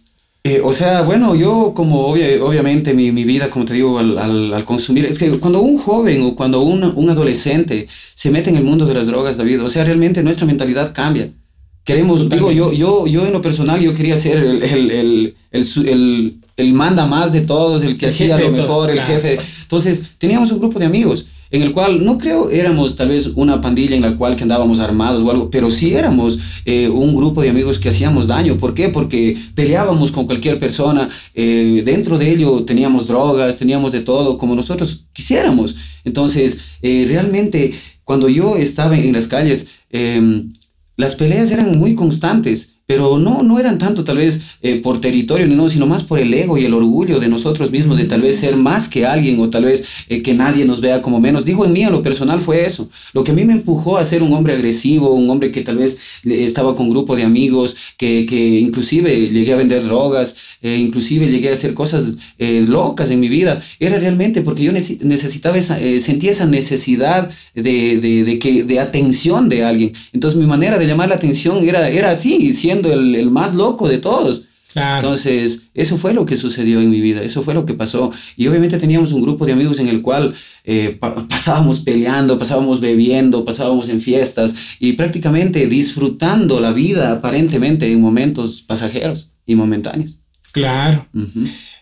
Eh, 0.44 0.60
o 0.64 0.74
sea, 0.74 1.04
bueno, 1.04 1.36
yo 1.36 1.74
como 1.76 2.08
obviamente 2.08 2.96
mi, 2.96 3.12
mi, 3.12 3.24
vida, 3.26 3.52
como 3.52 3.66
te 3.66 3.76
digo, 3.76 4.00
al, 4.00 4.18
al, 4.18 4.66
consumir, 4.66 5.06
es 5.06 5.20
que 5.20 5.30
cuando 5.40 5.62
un 5.62 5.78
joven 5.78 6.24
o 6.24 6.36
cuando 6.36 6.62
un, 6.62 6.84
un, 6.84 7.10
adolescente 7.12 7.88
se 8.16 8.32
mete 8.32 8.50
en 8.50 8.58
el 8.58 8.64
mundo 8.64 8.88
de 8.88 8.96
las 8.96 9.06
drogas, 9.06 9.38
David, 9.38 9.64
o 9.64 9.70
sea, 9.70 9.84
realmente 9.84 10.24
nuestra 10.24 10.48
mentalidad 10.48 10.94
cambia. 10.94 11.30
Queremos, 11.84 12.28
digo, 12.28 12.52
yo, 12.52 12.74
yo, 12.74 13.06
yo 13.06 13.26
en 13.26 13.34
lo 13.34 13.42
personal, 13.42 13.80
yo 13.80 13.94
quería 13.94 14.18
ser 14.18 14.38
el, 14.38 14.64
el, 14.64 14.92
el, 14.92 15.36
el 15.52 16.42
el 16.58 16.74
manda 16.74 17.06
más 17.06 17.34
de 17.34 17.42
todos, 17.42 17.84
el 17.84 17.98
que 17.98 18.08
hacía 18.08 18.38
lo 18.38 18.52
mejor, 18.52 18.90
el 18.92 19.02
jefe. 19.02 19.40
Entonces, 19.64 20.12
teníamos 20.18 20.52
un 20.52 20.60
grupo 20.60 20.80
de 20.80 20.86
amigos 20.86 21.28
en 21.52 21.62
el 21.62 21.74
cual 21.74 22.04
no 22.04 22.18
creo 22.18 22.50
éramos 22.50 22.96
tal 22.96 23.10
vez 23.10 23.28
una 23.36 23.62
pandilla 23.62 23.96
en 23.96 24.02
la 24.02 24.16
cual 24.16 24.36
que 24.36 24.44
andábamos 24.44 24.80
armados 24.80 25.22
o 25.22 25.30
algo, 25.30 25.50
pero 25.52 25.70
sí 25.70 25.94
éramos 25.94 26.40
eh, 26.66 26.88
un 26.88 27.16
grupo 27.16 27.42
de 27.42 27.50
amigos 27.50 27.78
que 27.78 27.90
hacíamos 27.90 28.28
daño. 28.28 28.58
¿Por 28.58 28.74
qué? 28.74 28.90
Porque 28.90 29.38
peleábamos 29.54 30.12
con 30.12 30.26
cualquier 30.26 30.58
persona, 30.58 31.10
eh, 31.34 31.84
dentro 31.86 32.18
de 32.18 32.32
ello 32.32 32.64
teníamos 32.64 33.08
drogas, 33.08 33.58
teníamos 33.58 33.92
de 33.92 34.00
todo, 34.00 34.38
como 34.38 34.56
nosotros 34.56 35.06
quisiéramos. 35.12 35.76
Entonces, 36.06 36.76
eh, 36.82 37.06
realmente, 37.08 37.74
cuando 38.06 38.30
yo 38.30 38.56
estaba 38.56 38.98
en 38.98 39.14
las 39.14 39.28
calles, 39.28 39.68
em, 39.90 40.52
las 40.96 41.16
peleas 41.16 41.52
eran 41.52 41.78
muy 41.78 41.96
constantes 41.96 42.71
pero 42.92 43.18
no, 43.18 43.42
no 43.42 43.58
eran 43.58 43.78
tanto 43.78 44.04
tal 44.04 44.18
vez 44.18 44.42
eh, 44.62 44.82
por 44.84 45.00
territorio, 45.00 45.48
no, 45.48 45.70
sino 45.70 45.88
más 45.88 46.04
por 46.04 46.20
el 46.20 46.34
ego 46.34 46.58
y 46.58 46.66
el 46.66 46.74
orgullo 46.74 47.22
de 47.22 47.30
nosotros 47.30 47.72
mismos, 47.72 47.98
de 47.98 48.04
tal 48.04 48.22
vez 48.22 48.38
ser 48.38 48.58
más 48.58 48.90
que 48.90 49.06
alguien 49.06 49.40
o 49.40 49.50
tal 49.50 49.64
vez 49.64 49.86
eh, 50.10 50.22
que 50.22 50.34
nadie 50.34 50.66
nos 50.66 50.82
vea 50.82 51.02
como 51.02 51.22
menos. 51.22 51.46
Digo, 51.46 51.66
en 51.66 51.72
mí, 51.72 51.86
a 51.86 51.90
lo 51.90 52.04
personal 52.04 52.42
fue 52.42 52.66
eso. 52.66 52.90
Lo 53.14 53.24
que 53.24 53.32
a 53.32 53.34
mí 53.34 53.46
me 53.46 53.54
empujó 53.54 53.98
a 53.98 54.04
ser 54.04 54.24
un 54.24 54.34
hombre 54.34 54.56
agresivo, 54.56 55.14
un 55.14 55.30
hombre 55.30 55.54
que 55.54 55.62
tal 55.62 55.78
vez 55.78 56.00
estaba 56.26 56.76
con 56.76 56.88
un 56.88 56.92
grupo 56.92 57.16
de 57.16 57.24
amigos, 57.24 57.78
que, 57.98 58.26
que 58.26 58.60
inclusive 58.60 59.30
llegué 59.30 59.54
a 59.54 59.56
vender 59.56 59.86
drogas, 59.86 60.36
eh, 60.62 60.76
inclusive 60.76 61.32
llegué 61.32 61.52
a 61.52 61.54
hacer 61.54 61.74
cosas 61.74 62.18
locas 62.38 63.10
en 63.10 63.22
mi 63.22 63.30
vida, 63.30 63.62
era 63.80 64.00
realmente 64.00 64.42
porque 64.42 64.64
yo 64.64 64.74
necesitaba 64.74 65.58
esa, 65.58 65.78
sentía 66.00 66.32
esa 66.32 66.46
necesidad 66.46 67.30
de, 67.56 68.00
de, 68.00 68.24
de, 68.26 68.40
que, 68.40 68.64
de 68.64 68.80
atención 68.80 69.48
de 69.48 69.64
alguien. 69.64 69.94
Entonces 70.12 70.38
mi 70.38 70.46
manera 70.46 70.78
de 70.78 70.88
llamar 70.88 71.08
la 71.08 71.16
atención 71.16 71.64
era, 71.64 71.88
era 71.90 72.12
así, 72.12 72.54
siendo 72.54 72.81
el, 72.90 73.30
más 73.32 73.56
loco 73.56 73.88
de 73.88 73.98
todos. 73.98 74.44
Entonces, 74.74 75.64
eso 75.74 75.98
fue 75.98 76.14
lo 76.14 76.26
que 76.26 76.38
sucedió 76.38 76.80
en 76.80 76.90
mi 76.90 77.02
vida, 77.02 77.22
eso 77.22 77.44
fue 77.44 77.54
lo 77.54 77.66
que 77.66 77.74
pasó. 77.74 78.12
Y 78.38 78.48
obviamente 78.48 78.78
teníamos 78.78 79.12
un 79.12 79.22
grupo 79.22 79.46
de 79.46 79.52
amigos 79.52 79.80
en 79.80 79.90
el 79.90 80.02
cual 80.02 80.34
eh, 80.64 80.98
pasábamos 81.28 81.82
peleando, 81.82 82.40
pasábamos 82.40 82.80
bebiendo, 82.80 83.44
pasábamos 83.44 83.90
en 83.90 84.00
fiestas 84.00 84.56
y 84.80 84.94
prácticamente 84.94 85.68
disfrutando 85.68 86.60
la 86.62 86.72
vida 86.72 87.12
aparentemente 87.12 87.92
en 87.92 88.00
momentos 88.00 88.62
pasajeros 88.62 89.34
y 89.46 89.56
momentáneos. 89.56 90.18
Claro. 90.54 91.06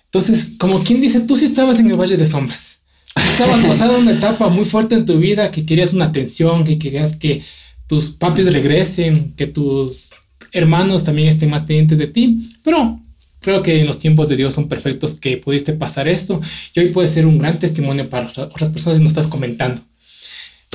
Entonces, 0.05 0.55
como 0.57 0.83
quien 0.83 1.01
dice, 1.01 1.21
tú 1.21 1.37
sí 1.37 1.45
estabas 1.45 1.79
en 1.79 1.89
el 1.89 1.95
Valle 1.95 2.17
de 2.17 2.25
Sombras. 2.25 2.79
Estabas 3.15 3.61
pasando 3.65 3.97
una 3.97 4.13
etapa 4.13 4.49
muy 4.49 4.65
fuerte 4.65 4.95
en 4.95 5.05
tu 5.05 5.17
vida, 5.17 5.51
que 5.51 5.65
querías 5.65 5.93
una 5.93 6.05
atención, 6.05 6.63
que 6.63 6.79
querías 6.79 7.15
que 7.15 7.43
tus 7.87 8.09
papis 8.09 8.51
regresen, 8.51 9.33
que 9.35 9.47
tus 9.47 10.11
hermanos 10.51 11.03
también 11.03 11.27
estén 11.27 11.49
más 11.49 11.63
pendientes 11.63 11.97
de 11.97 12.07
ti, 12.07 12.39
pero 12.63 12.99
creo 13.39 13.63
que 13.63 13.79
en 13.79 13.87
los 13.87 13.99
tiempos 13.99 14.29
de 14.29 14.35
Dios 14.35 14.53
son 14.53 14.67
perfectos 14.67 15.15
que 15.15 15.37
pudiste 15.37 15.73
pasar 15.73 16.07
esto 16.07 16.41
y 16.73 16.79
hoy 16.79 16.89
puede 16.89 17.07
ser 17.07 17.25
un 17.25 17.37
gran 17.37 17.59
testimonio 17.59 18.09
para 18.09 18.27
otras 18.27 18.69
personas 18.69 18.97
que 18.97 19.03
nos 19.03 19.11
estás 19.11 19.27
comentando. 19.27 19.81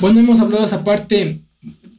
Bueno, 0.01 0.21
hemos 0.21 0.41
hablado 0.41 0.63
de 0.63 0.67
esa 0.67 0.85
parte 0.85 1.41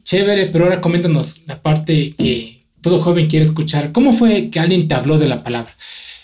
chévere, 0.04 0.46
pero 0.46 0.64
ahora 0.64 0.80
coméntanos 0.80 1.42
la 1.46 1.60
parte 1.60 2.14
que 2.16 2.64
todo 2.80 3.00
joven 3.00 3.26
quiere 3.26 3.44
escuchar. 3.44 3.92
¿Cómo 3.92 4.12
fue 4.12 4.50
que 4.50 4.60
alguien 4.60 4.86
te 4.86 4.94
habló 4.94 5.18
de 5.18 5.28
la 5.28 5.42
palabra? 5.42 5.72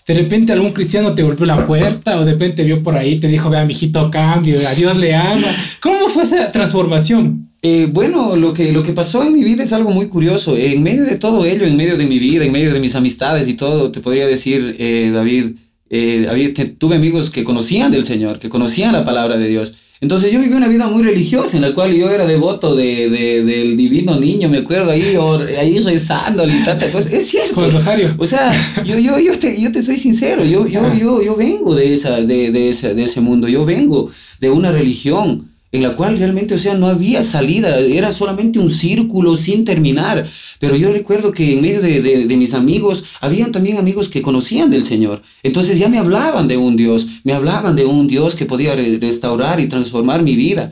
de 0.06 0.14
repente 0.14 0.52
algún 0.52 0.72
cristiano 0.72 1.14
te 1.14 1.22
golpeó 1.22 1.46
la 1.46 1.66
puerta 1.66 2.18
o 2.18 2.24
de 2.24 2.32
repente 2.32 2.64
vio 2.64 2.82
por 2.82 2.96
ahí, 2.96 3.20
te 3.20 3.28
dijo, 3.28 3.50
vea, 3.50 3.64
mijito, 3.64 4.10
cambio, 4.10 4.68
a 4.68 4.74
Dios 4.74 4.96
le 4.96 5.14
ama. 5.14 5.48
¿Cómo 5.80 6.08
fue 6.08 6.24
esa 6.24 6.50
transformación? 6.50 7.51
Eh, 7.64 7.88
bueno, 7.88 8.34
lo 8.34 8.52
que, 8.52 8.72
lo 8.72 8.82
que 8.82 8.92
pasó 8.92 9.22
en 9.22 9.34
mi 9.34 9.44
vida 9.44 9.62
es 9.62 9.72
algo 9.72 9.92
muy 9.92 10.08
curioso. 10.08 10.56
En 10.56 10.82
medio 10.82 11.04
de 11.04 11.16
todo 11.16 11.46
ello, 11.46 11.64
en 11.64 11.76
medio 11.76 11.96
de 11.96 12.06
mi 12.06 12.18
vida, 12.18 12.44
en 12.44 12.50
medio 12.50 12.72
de 12.74 12.80
mis 12.80 12.96
amistades 12.96 13.46
y 13.46 13.54
todo, 13.54 13.92
te 13.92 14.00
podría 14.00 14.26
decir, 14.26 14.74
eh, 14.80 15.12
David, 15.14 15.52
eh, 15.88 16.74
tuve 16.76 16.96
amigos 16.96 17.30
que 17.30 17.44
conocían 17.44 17.92
del 17.92 18.04
Señor, 18.04 18.40
que 18.40 18.48
conocían 18.48 18.94
la 18.94 19.04
palabra 19.04 19.38
de 19.38 19.46
Dios. 19.46 19.78
Entonces 20.00 20.32
yo 20.32 20.40
viví 20.40 20.54
una 20.54 20.66
vida 20.66 20.88
muy 20.88 21.04
religiosa 21.04 21.56
en 21.56 21.62
la 21.62 21.72
cual 21.72 21.94
yo 21.94 22.10
era 22.10 22.26
devoto 22.26 22.74
de, 22.74 23.08
del 23.08 23.76
divino 23.76 24.18
niño, 24.18 24.48
me 24.48 24.58
acuerdo 24.58 24.90
ahí, 24.90 25.16
ahí 25.56 25.78
rezando 25.78 26.44
y 26.48 26.64
tanta 26.64 26.90
cosa. 26.90 27.08
Es 27.10 27.28
cierto. 27.28 27.54
Con 27.54 27.66
el 27.66 27.72
rosario. 27.72 28.12
O 28.18 28.26
sea, 28.26 28.52
yo, 28.84 28.98
yo, 28.98 29.20
yo, 29.20 29.38
te, 29.38 29.60
yo 29.60 29.70
te 29.70 29.84
soy 29.84 29.98
sincero, 29.98 30.44
yo, 30.44 30.66
yo, 30.66 30.92
yo, 30.94 31.22
yo 31.22 31.36
vengo 31.36 31.76
de, 31.76 31.94
esa, 31.94 32.20
de, 32.20 32.50
de, 32.50 32.70
ese, 32.70 32.94
de 32.94 33.04
ese 33.04 33.20
mundo, 33.20 33.46
yo 33.46 33.64
vengo 33.64 34.10
de 34.40 34.50
una 34.50 34.72
religión 34.72 35.51
en 35.72 35.82
la 35.82 35.96
cual 35.96 36.18
realmente, 36.18 36.54
o 36.54 36.58
sea, 36.58 36.74
no 36.74 36.86
había 36.86 37.24
salida, 37.24 37.78
era 37.78 38.12
solamente 38.12 38.58
un 38.58 38.70
círculo 38.70 39.36
sin 39.38 39.64
terminar. 39.64 40.28
Pero 40.58 40.76
yo 40.76 40.92
recuerdo 40.92 41.32
que 41.32 41.54
en 41.54 41.62
medio 41.62 41.80
de, 41.80 42.02
de, 42.02 42.36
mis 42.36 42.52
amigos, 42.52 43.04
habían 43.20 43.52
también 43.52 43.78
amigos 43.78 44.10
que 44.10 44.20
conocían 44.20 44.70
del 44.70 44.84
Señor. 44.84 45.22
Entonces 45.42 45.78
ya 45.78 45.88
me 45.88 45.98
hablaban 45.98 46.46
de 46.46 46.58
un 46.58 46.76
Dios, 46.76 47.06
me 47.24 47.32
hablaban 47.32 47.74
de 47.74 47.86
un 47.86 48.06
Dios 48.06 48.34
que 48.34 48.44
podía 48.44 48.76
restaurar 48.76 49.60
y 49.60 49.68
transformar 49.68 50.22
mi 50.22 50.36
vida. 50.36 50.70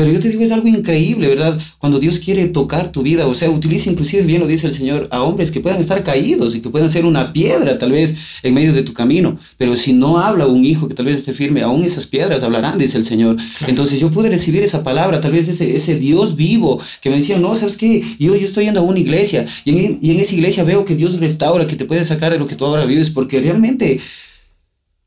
Pero 0.00 0.12
yo 0.12 0.20
te 0.20 0.30
digo, 0.30 0.42
es 0.42 0.50
algo 0.50 0.66
increíble, 0.66 1.28
¿verdad? 1.28 1.60
Cuando 1.76 2.00
Dios 2.00 2.20
quiere 2.20 2.46
tocar 2.46 2.90
tu 2.90 3.02
vida, 3.02 3.26
o 3.26 3.34
sea, 3.34 3.50
utiliza 3.50 3.90
inclusive, 3.90 4.22
bien 4.22 4.40
lo 4.40 4.46
dice 4.46 4.66
el 4.66 4.72
Señor, 4.72 5.06
a 5.10 5.22
hombres 5.22 5.50
que 5.50 5.60
puedan 5.60 5.78
estar 5.78 6.02
caídos 6.02 6.54
y 6.54 6.62
que 6.62 6.70
puedan 6.70 6.88
ser 6.88 7.04
una 7.04 7.34
piedra 7.34 7.78
tal 7.78 7.92
vez 7.92 8.16
en 8.42 8.54
medio 8.54 8.72
de 8.72 8.82
tu 8.82 8.94
camino. 8.94 9.38
Pero 9.58 9.76
si 9.76 9.92
no 9.92 10.18
habla 10.18 10.46
un 10.46 10.64
hijo 10.64 10.88
que 10.88 10.94
tal 10.94 11.04
vez 11.04 11.18
esté 11.18 11.34
firme, 11.34 11.60
aún 11.60 11.84
esas 11.84 12.06
piedras 12.06 12.42
hablarán, 12.42 12.78
dice 12.78 12.96
el 12.96 13.04
Señor. 13.04 13.36
Entonces 13.66 14.00
yo 14.00 14.10
pude 14.10 14.30
recibir 14.30 14.62
esa 14.62 14.82
palabra, 14.82 15.20
tal 15.20 15.32
vez 15.32 15.48
ese, 15.48 15.76
ese 15.76 15.96
Dios 15.96 16.34
vivo 16.34 16.80
que 17.02 17.10
me 17.10 17.16
decía, 17.16 17.38
no, 17.38 17.54
¿sabes 17.54 17.76
qué? 17.76 18.02
Yo, 18.18 18.34
yo 18.34 18.46
estoy 18.46 18.64
yendo 18.64 18.80
a 18.80 18.84
una 18.84 19.00
iglesia 19.00 19.44
y 19.66 19.70
en, 19.70 19.98
y 20.00 20.12
en 20.12 20.20
esa 20.20 20.34
iglesia 20.34 20.64
veo 20.64 20.86
que 20.86 20.96
Dios 20.96 21.20
restaura, 21.20 21.66
que 21.66 21.76
te 21.76 21.84
puede 21.84 22.06
sacar 22.06 22.32
de 22.32 22.38
lo 22.38 22.46
que 22.46 22.56
tú 22.56 22.64
ahora 22.64 22.86
vives, 22.86 23.10
porque 23.10 23.38
realmente 23.38 24.00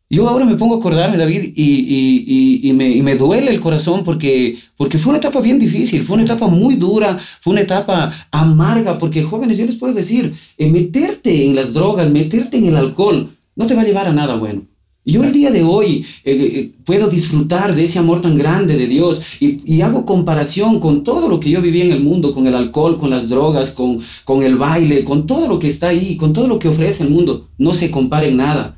yo 0.09 0.27
ahora 0.29 0.45
me 0.45 0.55
pongo 0.55 0.75
a 0.75 0.77
acordarme, 0.77 1.17
David, 1.17 1.53
y, 1.55 2.71
me, 2.73 3.15
duele 3.15 3.49
el 3.49 3.59
corazón 3.59 4.03
porque, 4.03 4.57
porque 4.77 4.99
fue 4.99 5.09
una 5.09 5.17
etapa 5.17 5.41
bien 5.41 5.57
difícil, 5.57 6.03
fue 6.03 6.15
una 6.15 6.25
etapa 6.25 6.47
muy 6.47 6.75
dura, 6.75 7.17
fue 7.41 7.51
una 7.51 7.61
etapa 7.61 8.11
amarga, 8.29 8.99
porque 8.99 9.23
jóvenes, 9.23 9.57
yo 9.57 9.65
les 9.65 9.77
puedo 9.77 9.93
decir, 9.93 10.33
eh, 10.57 10.69
meterte 10.69 11.45
en 11.45 11.55
las 11.55 11.73
drogas, 11.73 12.11
meterte 12.11 12.57
en 12.57 12.65
el 12.65 12.77
alcohol, 12.77 13.35
no 13.55 13.65
te 13.65 13.73
va 13.73 13.81
a 13.81 13.85
llevar 13.85 14.07
a 14.07 14.13
nada 14.13 14.35
bueno. 14.35 14.61
Yo 15.05 15.23
el 15.23 15.33
día 15.33 15.51
de 15.51 15.63
hoy 15.63 16.05
eh, 16.23 16.33
eh, 16.33 16.71
puedo 16.85 17.09
disfrutar 17.09 17.75
de 17.75 17.83
ese 17.83 17.99
amor 17.99 18.21
tan 18.21 18.37
grande 18.37 18.77
de 18.77 18.87
Dios 18.87 19.21
y, 19.39 19.81
hago 19.81 20.05
comparación 20.05 20.79
con 20.79 21.03
todo 21.03 21.27
lo 21.27 21.39
que 21.39 21.49
yo 21.49 21.61
viví 21.61 21.81
en 21.81 21.91
el 21.91 22.01
mundo, 22.01 22.33
con 22.33 22.47
el 22.47 22.55
alcohol, 22.55 22.97
con 22.97 23.09
las 23.09 23.27
drogas, 23.27 23.71
con, 23.71 23.99
con 24.23 24.43
el 24.43 24.55
baile, 24.55 25.03
con 25.03 25.27
todo 25.27 25.47
lo 25.47 25.59
que 25.59 25.67
está 25.67 25.89
ahí, 25.89 26.15
con 26.15 26.31
todo 26.31 26.47
lo 26.47 26.59
que 26.59 26.69
ofrece 26.69 27.03
el 27.03 27.09
mundo. 27.09 27.49
No 27.57 27.73
se 27.73 27.91
compare 27.91 28.29
en 28.29 28.37
nada 28.37 28.77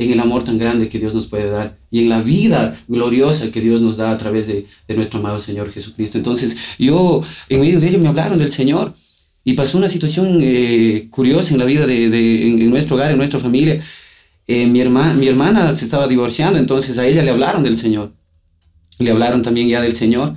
en 0.00 0.12
el 0.12 0.20
amor 0.20 0.42
tan 0.42 0.58
grande 0.58 0.88
que 0.88 0.98
Dios 0.98 1.14
nos 1.14 1.26
puede 1.26 1.50
dar 1.50 1.76
y 1.90 2.00
en 2.00 2.08
la 2.08 2.22
vida 2.22 2.74
gloriosa 2.88 3.52
que 3.52 3.60
Dios 3.60 3.82
nos 3.82 3.98
da 3.98 4.10
a 4.10 4.16
través 4.16 4.46
de, 4.46 4.66
nuestro 4.96 5.20
amado 5.20 5.38
Señor 5.38 5.70
Jesucristo. 5.70 6.16
Entonces, 6.16 6.56
yo, 6.78 7.22
en 7.50 7.60
medio 7.60 7.78
de 7.78 7.88
ello, 7.88 7.98
me 7.98 8.08
hablaron 8.08 8.38
del 8.38 8.50
Señor 8.50 8.94
y 9.44 9.52
pasó 9.52 9.76
una 9.76 9.90
situación 9.90 10.38
eh, 10.40 11.08
curiosa 11.10 11.52
en 11.52 11.58
la 11.58 11.66
vida 11.66 11.86
de, 11.86 12.48
en, 12.48 12.70
nuestro 12.70 12.96
hogar, 12.96 13.10
en 13.10 13.18
nuestra 13.18 13.40
familia. 13.40 13.82
Eh, 14.46 14.66
mi, 14.66 14.80
hermana, 14.80 15.12
mi 15.12 15.28
hermana 15.28 15.72
se 15.74 15.84
estaba 15.84 16.08
divorciando, 16.08 16.58
entonces 16.58 16.96
a 16.96 17.06
ella 17.06 17.22
le 17.22 17.30
hablaron 17.30 17.62
del 17.62 17.76
Señor. 17.76 18.14
Le 18.98 19.10
hablaron 19.10 19.42
también 19.42 19.68
ya 19.68 19.82
del 19.82 19.94
Señor. 19.94 20.34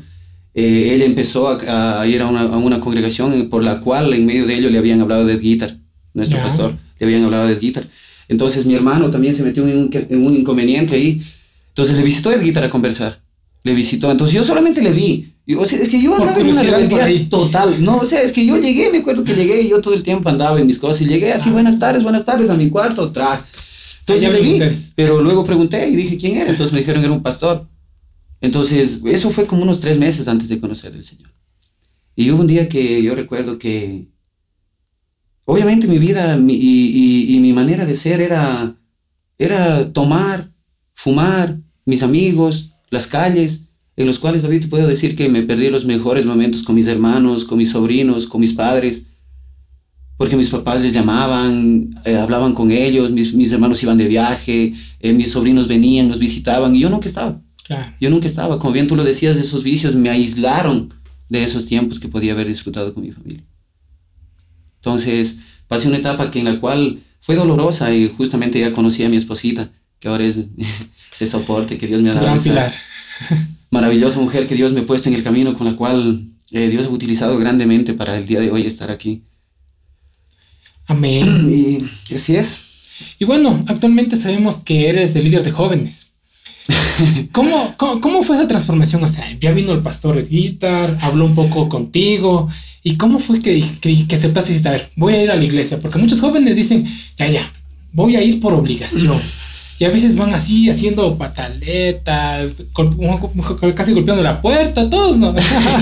Eh, 0.53 0.91
ella 0.93 1.05
empezó 1.05 1.47
a, 1.47 2.05
ir 2.05 2.21
a 2.21 2.27
una, 2.27 2.79
congregación 2.81 3.49
por 3.49 3.63
la 3.63 3.79
cual 3.79 4.13
en 4.13 4.25
medio 4.25 4.45
de 4.45 4.55
ello 4.55 4.69
le 4.69 4.77
habían 4.77 4.99
hablado 4.99 5.25
de 5.25 5.37
guitar, 5.37 5.77
nuestro 6.13 6.39
pastor, 6.39 6.75
le 6.99 7.05
habían 7.05 7.23
hablado 7.23 7.47
de 7.47 7.55
guitar. 7.55 7.85
Entonces 8.27 8.65
mi 8.65 8.75
hermano 8.75 9.09
también 9.09 9.33
se 9.33 9.43
metió 9.43 9.67
en 9.67 9.89
un, 10.25 10.35
inconveniente 10.35 10.95
ahí. 10.95 11.21
Entonces 11.69 11.97
le 11.97 12.03
visitó 12.03 12.31
Edguita 12.31 12.63
a 12.63 12.69
conversar. 12.69 13.21
Le 13.63 13.73
visitó. 13.73 14.11
Entonces 14.11 14.35
yo 14.35 14.43
solamente 14.43 14.81
le 14.81 14.91
vi. 14.91 15.33
O 15.57 15.65
sea, 15.65 15.79
es 15.79 15.89
que 15.89 16.01
yo 16.01 16.15
andaba 16.15 16.39
en 16.39 16.47
una 16.47 16.63
rebeldía 16.63 17.29
total. 17.29 17.83
No, 17.83 17.97
o 17.97 18.05
sea, 18.05 18.21
es 18.21 18.31
que 18.31 18.45
yo 18.45 18.59
llegué, 18.59 18.89
me 18.91 18.99
acuerdo 18.99 19.23
que 19.23 19.35
llegué 19.35 19.61
y 19.61 19.69
yo 19.69 19.81
todo 19.81 19.93
el 19.93 20.03
tiempo 20.03 20.29
andaba 20.29 20.59
en 20.59 20.67
mis 20.67 20.79
cosas 20.79 21.01
y 21.01 21.07
llegué 21.07 21.33
así, 21.33 21.49
buenas 21.49 21.79
tardes, 21.79 22.03
buenas 22.03 22.23
tardes 22.23 22.49
a 22.49 22.55
mi 22.55 22.69
cuarto, 22.69 23.11
tra. 23.11 23.45
Entonces 23.99 24.33
le 24.33 24.41
vi, 24.41 24.59
pero 24.95 25.21
luego 25.21 25.45
pregunté 25.45 25.87
y 25.89 25.95
dije 25.95 26.17
quién 26.17 26.37
era. 26.37 26.49
Entonces 26.49 26.73
me 26.73 26.79
dijeron 26.79 27.01
que 27.01 27.07
era 27.07 27.15
un 27.15 27.23
pastor. 27.23 27.67
Entonces, 28.41 28.99
eso 29.05 29.29
fue 29.29 29.45
como 29.45 29.63
unos 29.63 29.79
tres 29.79 29.97
meses 29.97 30.27
antes 30.27 30.49
de 30.49 30.59
conocer 30.59 30.93
al 30.93 31.03
Señor. 31.03 31.29
Y 32.15 32.29
hubo 32.29 32.41
un 32.41 32.47
día 32.47 32.67
que 32.67 33.01
yo 33.01 33.15
recuerdo 33.15 33.57
que 33.57 34.07
Obviamente 35.45 35.87
mi 35.87 35.97
vida 35.97 36.37
y, 36.37 37.37
mi 37.41 37.53
manera 37.53 37.85
de 37.85 37.95
ser 37.95 38.21
era, 38.21 38.75
era 39.37 39.85
tomar, 39.91 40.49
fumar, 40.93 41.57
mis 41.85 42.01
amigos, 42.01 42.71
las 42.91 43.07
calles, 43.07 43.67
en 43.95 44.07
los 44.07 44.19
cuales 44.19 44.43
David 44.43 44.69
puedo 44.69 44.87
decir 44.87 45.15
que 45.15 45.27
me 45.27 45.43
perdí 45.43 45.69
los 45.69 45.85
mejores 45.85 46.25
momentos 46.25 46.63
con 46.63 46.75
mis 46.75 46.87
hermanos, 46.87 47.43
con 47.43 47.57
mis 47.57 47.71
sobrinos, 47.71 48.25
con 48.25 48.39
mis 48.41 48.53
padres, 48.53 49.07
porque 50.17 50.37
mis 50.37 50.49
papás 50.49 50.81
les 50.81 50.93
llamaban, 50.93 51.89
eh, 52.05 52.15
hablaban 52.15 52.53
con 52.53 52.71
ellos, 52.71 53.11
mis, 53.11 53.51
hermanos 53.51 53.83
iban 53.83 53.97
de 53.97 54.07
viaje, 54.07 54.73
eh, 54.99 55.13
mis 55.13 55.31
sobrinos 55.31 55.67
venían, 55.67 56.07
nos 56.07 56.19
visitaban 56.19 56.75
y 56.75 56.79
yo 56.79 56.89
nunca 56.89 57.09
estaba. 57.09 57.41
Yo 57.99 58.09
nunca 58.09 58.27
estaba, 58.27 58.59
como 58.59 58.73
bien 58.73 58.87
tú 58.87 58.95
lo 58.95 59.03
decías, 59.03 59.35
de 59.35 59.41
esos 59.41 59.63
vicios 59.63 59.95
me 59.95 60.09
aislaron 60.09 60.93
de 61.29 61.43
esos 61.43 61.65
tiempos 61.65 61.99
que 61.99 62.07
podía 62.07 62.33
haber 62.33 62.47
disfrutado 62.47 62.93
con 62.93 63.03
mi 63.03 63.11
familia. 63.11 63.43
Entonces, 64.83 65.39
pasé 65.69 65.87
una 65.87 65.99
etapa 65.99 66.29
que 66.29 66.39
en 66.39 66.45
la 66.45 66.59
cual 66.59 66.99
fue 67.21 67.35
dolorosa 67.35 67.93
y 67.93 68.09
justamente 68.09 68.59
ya 68.59 68.73
conocí 68.73 69.01
a 69.05 69.09
mi 69.09 69.15
esposita, 69.15 69.69
que 69.97 70.09
ahora 70.09 70.25
es 70.25 70.45
ese 71.13 71.25
soporte 71.25 71.77
que 71.77 71.87
Dios 71.87 72.01
me 72.01 72.09
ha 72.09 72.15
dado. 72.15 72.37
maravillosa 73.71 74.19
mujer 74.19 74.45
que 74.45 74.55
Dios 74.55 74.73
me 74.73 74.81
ha 74.81 74.85
puesto 74.85 75.07
en 75.07 75.15
el 75.15 75.23
camino 75.23 75.53
con 75.53 75.67
la 75.67 75.77
cual 75.77 76.21
eh, 76.51 76.67
Dios 76.67 76.85
ha 76.85 76.89
utilizado 76.89 77.37
grandemente 77.37 77.93
para 77.93 78.17
el 78.17 78.27
día 78.27 78.41
de 78.41 78.51
hoy 78.51 78.67
estar 78.67 78.91
aquí. 78.91 79.23
Amén. 80.85 81.47
Y 82.09 82.15
así 82.15 82.35
es. 82.35 83.15
Y 83.19 83.23
bueno, 83.23 83.57
actualmente 83.67 84.17
sabemos 84.17 84.57
que 84.57 84.89
eres 84.89 85.15
el 85.15 85.23
líder 85.23 85.43
de 85.43 85.51
jóvenes. 85.51 86.15
¿Cómo, 87.31 87.73
cómo, 87.77 88.21
fue 88.23 88.35
esa 88.35 88.49
transformación? 88.49 89.01
O 89.03 89.07
sea, 89.07 89.31
ya 89.39 89.53
vino 89.53 89.71
el 89.71 89.81
pastor 89.81 90.17
de 90.17 90.23
guitar, 90.23 90.97
habló 91.01 91.25
un 91.25 91.35
poco 91.35 91.69
contigo 91.69 92.49
¿Y 92.83 92.97
cómo 92.97 93.19
fue 93.19 93.39
que, 93.39 93.63
que, 93.79 94.07
que 94.07 94.15
aceptaste 94.15 94.51
y 94.51 94.53
dijiste, 94.53 94.69
a 94.69 94.73
ver, 94.73 94.89
voy 94.95 95.13
a 95.13 95.23
ir 95.23 95.31
a 95.31 95.35
la 95.35 95.43
iglesia? 95.43 95.79
Porque 95.79 95.99
muchos 95.99 96.19
jóvenes 96.19 96.55
dicen, 96.55 96.85
ya, 97.17 97.29
ya, 97.29 97.53
voy 97.93 98.17
a 98.17 98.21
ir 98.23 98.39
por 98.39 98.53
obligación. 98.53 99.17
Y 99.79 99.85
a 99.85 99.89
veces 99.89 100.15
van 100.15 100.33
así 100.33 100.69
haciendo 100.69 101.17
pataletas, 101.17 102.53
casi 103.75 103.91
golpeando 103.91 104.23
la 104.23 104.39
puerta, 104.39 104.89
todos, 104.89 105.17
¿no? 105.17 105.33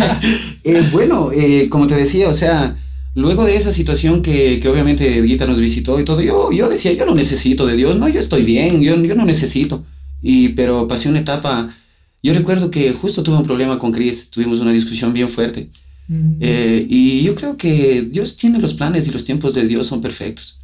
Eh, 0.64 0.82
bueno, 0.92 1.30
eh, 1.32 1.68
como 1.70 1.88
te 1.88 1.96
decía, 1.96 2.30
o 2.30 2.34
sea, 2.34 2.78
luego 3.16 3.44
de 3.44 3.58
esa 3.58 3.74
situación 3.74 4.22
que, 4.22 4.60
que 4.60 4.70
obviamente 4.70 5.18
Edguita 5.18 5.46
nos 5.46 5.60
visitó 5.60 6.00
y 6.00 6.06
todo, 6.06 6.22
yo, 6.22 6.52
yo 6.52 6.70
decía, 6.70 6.94
yo 6.94 7.06
no 7.06 7.14
necesito 7.14 7.68
de 7.68 7.76
Dios, 7.76 7.98
no, 7.98 8.08
yo 8.08 8.20
estoy 8.20 8.44
bien, 8.44 8.82
yo, 8.82 8.96
yo 8.96 9.14
no 9.14 9.26
necesito. 9.26 9.84
Y, 10.22 10.50
pero 10.50 10.88
pasé 10.88 11.10
una 11.10 11.20
etapa, 11.20 11.76
yo 12.24 12.34
recuerdo 12.34 12.72
que 12.72 12.94
justo 12.94 13.22
tuve 13.24 13.38
un 13.38 13.44
problema 13.44 13.78
con 13.78 13.92
Chris, 13.92 14.32
tuvimos 14.32 14.62
una 14.62 14.72
discusión 14.72 15.14
bien 15.14 15.30
fuerte. 15.30 15.70
Eh, 16.42 16.86
y 16.90 17.24
yo 17.24 17.36
creo 17.36 17.56
que 17.56 18.02
Dios 18.02 18.36
tiene 18.36 18.60
los 18.60 18.74
planes 18.74 19.08
y 19.08 19.12
los 19.12 19.24
tiempos 19.24 19.54
de 19.54 19.66
Dios 19.66 19.88
son 19.88 20.02
perfectos. 20.02 20.60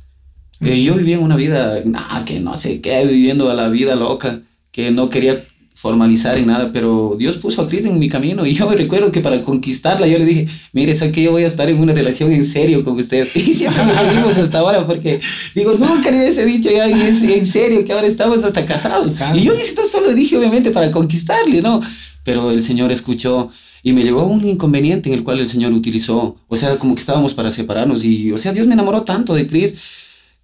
Eh, 0.59 0.81
yo 0.83 0.95
vivía 0.95 1.19
una 1.19 1.35
vida, 1.35 1.81
nada, 1.85 2.25
que 2.25 2.39
no 2.39 2.57
sé 2.57 2.81
qué, 2.81 3.05
viviendo 3.05 3.49
a 3.49 3.53
la 3.53 3.69
vida 3.69 3.95
loca, 3.95 4.41
que 4.71 4.91
no 4.91 5.09
quería 5.09 5.37
formalizar 5.73 6.35
en 6.39 6.47
nada, 6.47 6.71
pero 6.73 7.15
Dios 7.19 7.37
puso 7.37 7.61
a 7.61 7.69
Cris 7.69 7.85
en 7.85 7.99
mi 7.99 8.09
camino 8.09 8.47
y 8.47 8.53
yo 8.55 8.67
me 8.67 8.75
recuerdo 8.75 9.11
que 9.11 9.21
para 9.21 9.43
conquistarla 9.43 10.07
yo 10.07 10.17
le 10.17 10.25
dije, 10.25 10.47
mire, 10.73 10.95
sé 10.95 11.11
que 11.11 11.21
yo 11.21 11.31
voy 11.31 11.43
a 11.43 11.47
estar 11.47 11.69
en 11.69 11.79
una 11.79 11.93
relación 11.93 12.31
en 12.31 12.43
serio 12.43 12.83
con 12.83 12.97
usted. 12.97 13.27
Y 13.35 13.53
siempre 13.53 13.83
vivimos 14.09 14.35
hasta 14.37 14.57
ahora 14.57 14.87
porque 14.87 15.19
digo, 15.53 15.73
nunca 15.73 16.09
le 16.09 16.17
hubiese 16.17 16.45
dicho 16.45 16.71
ya 16.71 16.87
en 16.87 17.45
serio 17.45 17.85
que 17.85 17.93
ahora 17.93 18.07
estamos 18.07 18.43
hasta 18.43 18.65
casados. 18.65 19.13
Y 19.35 19.43
yo 19.43 19.53
esto 19.53 19.87
solo 19.87 20.13
dije 20.15 20.35
obviamente 20.35 20.71
para 20.71 20.89
conquistarle, 20.89 21.61
¿no? 21.61 21.79
Pero 22.23 22.49
el 22.49 22.63
Señor 22.63 22.91
escuchó 22.91 23.51
y 23.87 23.93
me 23.93 24.03
llevó 24.03 24.19
a 24.19 24.25
un 24.25 24.45
inconveniente 24.45 25.07
en 25.07 25.15
el 25.15 25.23
cual 25.23 25.39
el 25.39 25.47
Señor 25.47 25.71
utilizó, 25.71 26.35
o 26.49 26.55
sea, 26.57 26.77
como 26.77 26.93
que 26.93 26.99
estábamos 26.99 27.33
para 27.33 27.51
separarnos 27.51 28.03
y, 28.03 28.33
o 28.33 28.37
sea, 28.37 28.51
Dios 28.51 28.67
me 28.67 28.73
enamoró 28.73 29.03
tanto 29.03 29.33
de 29.33 29.47
Cris 29.47 29.77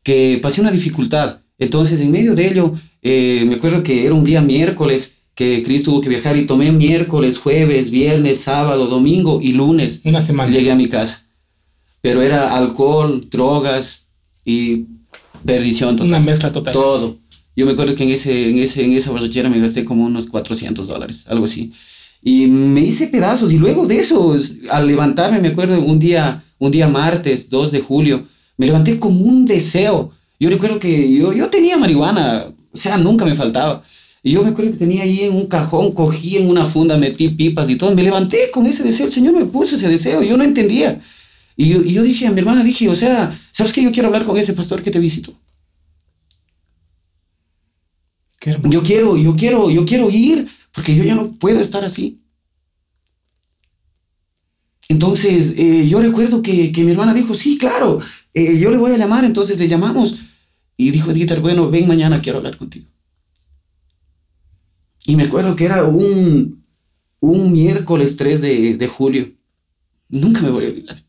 que 0.02 0.40
pasé 0.42 0.62
una 0.62 0.72
dificultad. 0.72 1.42
Entonces, 1.58 2.00
en 2.00 2.10
medio 2.10 2.36
de 2.36 2.48
ello, 2.48 2.74
eh, 3.02 3.44
me 3.46 3.56
acuerdo 3.56 3.84
que 3.84 4.06
era 4.06 4.14
un 4.14 4.24
día 4.24 4.42
miércoles 4.42 5.18
que 5.36 5.62
Cris 5.62 5.84
tuvo 5.84 6.00
que 6.00 6.08
viajar 6.08 6.38
y 6.38 6.46
tomé 6.46 6.72
miércoles, 6.72 7.38
jueves, 7.38 7.92
viernes, 7.92 8.40
sábado, 8.40 8.88
domingo 8.88 9.42
y 9.42 9.52
lunes. 9.52 10.04
Una 10.06 10.22
semana. 10.22 10.50
Llegué 10.50 10.72
a 10.72 10.78
mi 10.78 10.88
casa. 10.88 11.26
Pero 12.00 12.22
era 12.22 12.56
alcohol, 12.56 13.28
drogas 13.30 14.08
y 14.46 14.86
Perdición 15.44 15.98
total. 15.98 16.08
Una 16.08 16.20
mezcla 16.22 16.50
total. 16.50 16.72
Todo. 16.72 17.18
Yo 17.58 17.66
me 17.66 17.74
acuerdo 17.74 17.94
que 17.94 18.04
en, 18.04 18.12
ese, 18.12 18.52
en, 18.52 18.60
ese, 18.60 18.86
en 18.86 18.94
esa 18.94 19.12
borrachera 19.12 19.50
me 19.50 19.60
gasté 19.60 19.84
como 19.84 20.06
unos 20.06 20.28
400 20.28 20.88
dólares, 20.88 21.26
algo 21.28 21.44
así. 21.44 21.74
Y 22.24 22.48
me 22.48 22.80
hice 22.80 23.08
pedazos 23.08 23.52
y 23.52 23.58
luego 23.58 23.86
de 23.86 24.00
eso, 24.00 24.36
al 24.72 24.88
levantarme, 24.88 25.42
me 25.42 25.50
acuerdo 25.50 25.80
un 25.82 26.00
día, 26.00 26.44
un 26.58 26.72
día 26.72 26.88
martes, 26.88 27.50
2 27.50 27.72
de 27.72 27.82
julio, 27.82 28.26
me 28.58 28.66
levanté 28.66 28.98
con 28.98 29.12
un 29.12 29.46
deseo. 29.46 30.12
Yo 30.40 30.50
recuerdo 30.50 30.80
que 30.80 31.14
yo, 31.14 31.34
yo 31.34 31.50
tenía 31.50 31.78
marihuana, 31.78 32.46
o 32.72 32.78
sea, 32.78 32.98
nunca 32.98 33.26
me 33.26 33.36
faltaba. 33.36 33.84
Y 34.26 34.32
yo 34.32 34.44
me 34.44 34.50
acuerdo 34.50 34.72
que 34.72 34.78
tenía 34.78 35.04
ahí 35.04 35.22
en 35.22 35.36
un 35.36 35.48
cajón, 35.48 35.92
cogí 35.92 36.38
en 36.38 36.50
una 36.50 36.66
funda, 36.66 36.98
metí 36.98 37.28
pipas 37.28 37.70
y 37.70 37.76
todo. 37.76 37.94
Me 37.94 38.04
levanté 38.04 38.52
con 38.52 38.66
ese 38.66 38.84
deseo. 38.84 39.08
El 39.08 39.12
Señor 39.12 39.34
me 39.34 39.46
puso 39.46 39.76
ese 39.76 39.90
deseo. 39.90 40.24
Yo 40.24 40.38
no 40.38 40.46
entendía. 40.46 41.02
Y 41.58 41.68
yo, 41.68 41.82
y 41.84 41.92
yo 41.92 42.04
dije 42.04 42.26
a 42.26 42.32
mi 42.32 42.40
hermana, 42.40 42.64
dije, 42.64 42.88
o 42.88 42.96
sea, 42.96 43.38
¿sabes 43.52 43.74
qué? 43.74 43.84
Yo 43.84 43.92
quiero 43.92 44.08
hablar 44.08 44.24
con 44.24 44.38
ese 44.38 44.54
pastor 44.54 44.82
que 44.82 44.92
te 44.92 45.00
visitó. 45.00 45.34
Yo 48.64 48.82
quiero, 48.82 49.18
yo 49.18 49.36
quiero, 49.36 49.70
yo 49.70 49.86
quiero 49.86 50.10
ir 50.10 50.48
porque 50.74 50.96
yo 50.96 51.04
ya 51.04 51.16
no 51.16 51.32
puedo 51.32 51.60
estar 51.60 51.86
así. 51.86 52.20
Entonces, 54.90 55.54
eh, 55.58 55.88
yo 55.88 56.02
recuerdo 56.02 56.42
que, 56.42 56.72
que, 56.72 56.84
mi 56.84 56.92
hermana 56.92 57.14
dijo, 57.14 57.34
sí, 57.34 57.58
claro, 57.58 58.00
eh, 58.34 58.60
yo 58.60 58.70
le 58.70 58.78
voy 58.78 58.92
a 58.92 58.98
llamar, 58.98 59.24
entonces 59.24 59.58
le 59.58 59.68
llamamos. 59.68 60.26
Y 60.76 60.92
dijo 60.92 61.12
Edith, 61.12 61.40
bueno, 61.40 61.70
ven 61.70 61.88
mañana, 61.88 62.22
quiero 62.22 62.40
hablar 62.40 62.58
contigo. 62.58 62.88
Y 65.06 65.16
me 65.16 65.24
acuerdo 65.24 65.56
que 65.56 65.66
era 65.66 65.84
un, 65.84 66.64
un 67.20 67.52
miércoles 67.54 68.18
3 68.18 68.42
de, 68.42 68.78
de 68.78 68.88
julio. 68.88 69.32
Nunca 70.10 70.42
me 70.42 70.50
voy 70.50 70.66
a 70.66 70.70
olvidar. 70.70 71.04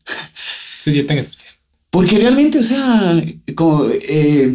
Ese 0.79 0.91
día 0.91 1.05
tan 1.07 1.17
especial. 1.17 1.53
Porque 1.89 2.17
realmente, 2.17 2.59
o 2.59 2.63
sea, 2.63 3.23
como, 3.55 3.87
eh, 3.89 4.53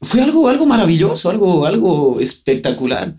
fue 0.00 0.22
algo, 0.22 0.48
algo 0.48 0.66
maravilloso, 0.66 1.30
algo, 1.30 1.64
algo 1.66 2.20
espectacular. 2.20 3.14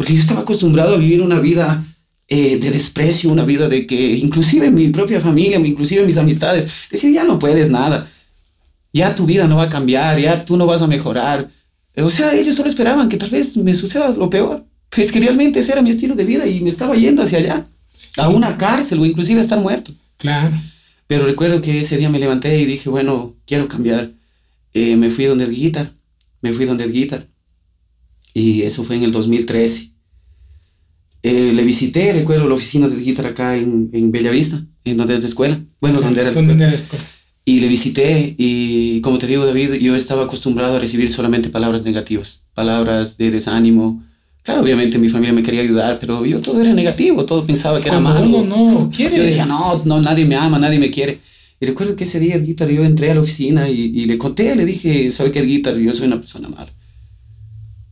Porque 0.00 0.14
yo 0.14 0.20
estaba 0.20 0.40
acostumbrado 0.40 0.94
a 0.94 0.96
vivir 0.96 1.20
una 1.20 1.40
vida 1.40 1.84
eh, 2.26 2.58
de 2.58 2.70
desprecio, 2.70 3.30
una 3.30 3.44
vida 3.44 3.68
de 3.68 3.86
que 3.86 4.16
inclusive 4.16 4.70
mi 4.70 4.88
propia 4.88 5.20
familia, 5.20 5.58
inclusive 5.58 6.06
mis 6.06 6.16
amistades, 6.16 6.72
decían, 6.90 7.12
ya 7.12 7.24
no 7.24 7.38
puedes 7.38 7.68
nada, 7.68 8.08
ya 8.94 9.14
tu 9.14 9.26
vida 9.26 9.46
no 9.46 9.56
va 9.56 9.64
a 9.64 9.68
cambiar, 9.68 10.18
ya 10.18 10.42
tú 10.42 10.56
no 10.56 10.64
vas 10.64 10.80
a 10.80 10.86
mejorar. 10.86 11.50
O 11.98 12.08
sea, 12.08 12.34
ellos 12.34 12.56
solo 12.56 12.70
esperaban 12.70 13.10
que 13.10 13.18
tal 13.18 13.28
vez 13.28 13.58
me 13.58 13.74
suceda 13.74 14.10
lo 14.12 14.30
peor. 14.30 14.64
Pues 14.88 15.12
que 15.12 15.20
realmente 15.20 15.60
ese 15.60 15.72
era 15.72 15.82
mi 15.82 15.90
estilo 15.90 16.14
de 16.14 16.24
vida 16.24 16.46
y 16.46 16.60
me 16.60 16.70
estaba 16.70 16.96
yendo 16.96 17.22
hacia 17.22 17.40
allá, 17.40 17.66
a 18.16 18.30
una 18.30 18.56
cárcel 18.56 19.00
o 19.00 19.04
inclusive 19.04 19.40
a 19.40 19.42
estar 19.42 19.60
muerto. 19.60 19.92
Claro. 20.16 20.58
Pero 21.08 21.26
recuerdo 21.26 21.60
que 21.60 21.80
ese 21.80 21.98
día 21.98 22.08
me 22.08 22.18
levanté 22.18 22.58
y 22.58 22.64
dije, 22.64 22.88
bueno, 22.88 23.36
quiero 23.46 23.68
cambiar. 23.68 24.12
Eh, 24.72 24.96
me 24.96 25.10
fui 25.10 25.26
donde 25.26 25.44
el 25.44 25.54
guitar, 25.54 25.92
me 26.40 26.54
fui 26.54 26.64
donde 26.64 26.84
el 26.84 26.92
guitar. 26.92 27.26
Y 28.32 28.62
eso 28.62 28.82
fue 28.82 28.96
en 28.96 29.02
el 29.02 29.12
2013. 29.12 29.89
Eh, 31.22 31.52
le 31.54 31.62
visité, 31.62 32.12
recuerdo 32.12 32.48
la 32.48 32.54
oficina 32.54 32.88
de 32.88 32.96
guitar 32.96 33.26
acá 33.26 33.56
en, 33.56 33.90
en 33.92 34.10
Bellavista, 34.10 34.64
en 34.84 34.96
donde 34.96 35.14
es 35.14 35.20
de 35.22 35.28
escuela. 35.28 35.60
Bueno, 35.80 36.00
donde 36.00 36.20
era 36.20 36.30
la 36.30 36.40
escuela. 36.40 36.68
Era 36.68 36.76
escuela. 36.76 37.04
Y 37.44 37.60
le 37.60 37.68
visité 37.68 38.34
y 38.38 39.00
como 39.00 39.18
te 39.18 39.26
digo 39.26 39.44
David, 39.44 39.74
yo 39.74 39.96
estaba 39.96 40.24
acostumbrado 40.24 40.76
a 40.76 40.78
recibir 40.78 41.10
solamente 41.10 41.48
palabras 41.48 41.84
negativas, 41.84 42.44
palabras 42.54 43.16
de 43.16 43.30
desánimo. 43.30 44.04
Claro, 44.42 44.62
obviamente 44.62 44.98
mi 44.98 45.08
familia 45.08 45.32
me 45.32 45.42
quería 45.42 45.62
ayudar, 45.62 45.98
pero 45.98 46.24
yo 46.24 46.40
todo 46.40 46.60
era 46.60 46.72
negativo, 46.72 47.24
todo 47.24 47.44
pensaba 47.44 47.80
que 47.80 47.88
era 47.88 48.00
malo. 48.00 48.26
Uno 48.26 48.44
no 48.44 48.90
quiere. 48.94 49.16
Yo 49.16 49.22
decía, 49.22 49.46
no, 49.46 49.82
no, 49.84 50.00
nadie 50.00 50.24
me 50.24 50.36
ama, 50.36 50.58
nadie 50.58 50.78
me 50.78 50.90
quiere. 50.90 51.18
Y 51.60 51.66
recuerdo 51.66 51.96
que 51.96 52.04
ese 52.04 52.20
día, 52.20 52.38
Guitar, 52.38 52.70
yo 52.70 52.84
entré 52.84 53.10
a 53.10 53.14
la 53.14 53.20
oficina 53.20 53.68
y, 53.68 53.80
y 53.80 54.06
le 54.06 54.16
conté, 54.16 54.54
le 54.54 54.64
dije, 54.64 55.10
¿sabe 55.10 55.30
qué, 55.30 55.42
Guitar? 55.42 55.76
Yo 55.76 55.92
soy 55.92 56.06
una 56.06 56.20
persona 56.20 56.48
mala. 56.48 56.72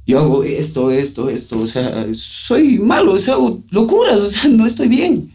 Yo 0.09 0.19
hago 0.19 0.43
esto, 0.43 0.91
esto, 0.91 1.29
esto, 1.29 1.59
o 1.59 1.67
sea, 1.67 2.07
soy 2.15 2.79
malo, 2.79 3.13
o 3.13 3.19
sea, 3.19 3.35
hago 3.35 3.63
locuras, 3.69 4.23
o 4.23 4.31
sea, 4.31 4.49
no 4.49 4.65
estoy 4.65 4.89
bien. 4.89 5.35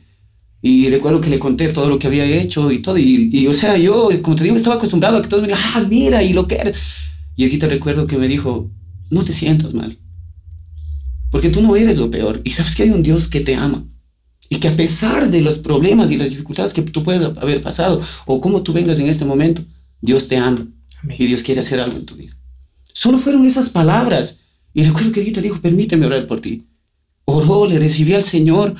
Y 0.63 0.89
recuerdo 0.89 1.21
que 1.21 1.29
le 1.29 1.37
conté 1.37 1.67
todo 1.67 1.89
lo 1.89 1.99
que 1.99 2.07
había 2.07 2.25
hecho 2.25 2.71
y 2.71 2.81
todo. 2.81 2.97
Y, 2.97 3.29
y, 3.31 3.45
o 3.45 3.53
sea, 3.53 3.77
yo, 3.77 4.09
como 4.23 4.35
te 4.35 4.45
digo, 4.45 4.55
estaba 4.55 4.77
acostumbrado 4.77 5.17
a 5.17 5.21
que 5.21 5.27
todos 5.27 5.43
me 5.43 5.49
digan, 5.49 5.61
ah, 5.63 5.85
mira, 5.87 6.23
y 6.23 6.33
lo 6.33 6.47
que 6.47 6.55
eres. 6.55 6.77
Y 7.35 7.45
aquí 7.45 7.59
te 7.59 7.69
recuerdo 7.69 8.07
que 8.07 8.17
me 8.17 8.27
dijo, 8.27 8.71
no 9.11 9.23
te 9.23 9.31
sientas 9.31 9.75
mal. 9.75 9.95
Porque 11.29 11.49
tú 11.49 11.61
no 11.61 11.75
eres 11.75 11.97
lo 11.97 12.09
peor. 12.09 12.41
Y 12.43 12.49
sabes 12.51 12.75
que 12.75 12.83
hay 12.83 12.89
un 12.89 13.03
Dios 13.03 13.27
que 13.27 13.41
te 13.41 13.55
ama. 13.55 13.85
Y 14.49 14.55
que 14.55 14.69
a 14.69 14.75
pesar 14.75 15.29
de 15.29 15.41
los 15.41 15.59
problemas 15.59 16.09
y 16.09 16.17
las 16.17 16.31
dificultades 16.31 16.73
que 16.73 16.81
tú 16.81 17.03
puedes 17.03 17.21
haber 17.21 17.61
pasado, 17.61 18.01
o 18.25 18.41
como 18.41 18.63
tú 18.63 18.73
vengas 18.73 18.97
en 18.97 19.09
este 19.09 19.25
momento, 19.25 19.63
Dios 20.01 20.27
te 20.27 20.37
ama. 20.37 20.65
Amén. 21.03 21.17
Y 21.19 21.27
Dios 21.27 21.43
quiere 21.43 21.61
hacer 21.61 21.79
algo 21.79 21.97
en 21.97 22.07
tu 22.07 22.15
vida. 22.15 22.35
Solo 22.91 23.19
fueron 23.19 23.45
esas 23.45 23.69
palabras. 23.69 24.39
Y 24.73 24.83
recuerdo 24.83 25.11
que 25.11 25.21
Guita 25.21 25.41
dijo, 25.41 25.61
permíteme 25.61 26.05
orar 26.05 26.27
por 26.27 26.41
ti. 26.41 26.65
Oró, 27.25 27.67
le 27.67 27.79
recibí 27.79 28.13
al 28.13 28.23
Señor 28.23 28.75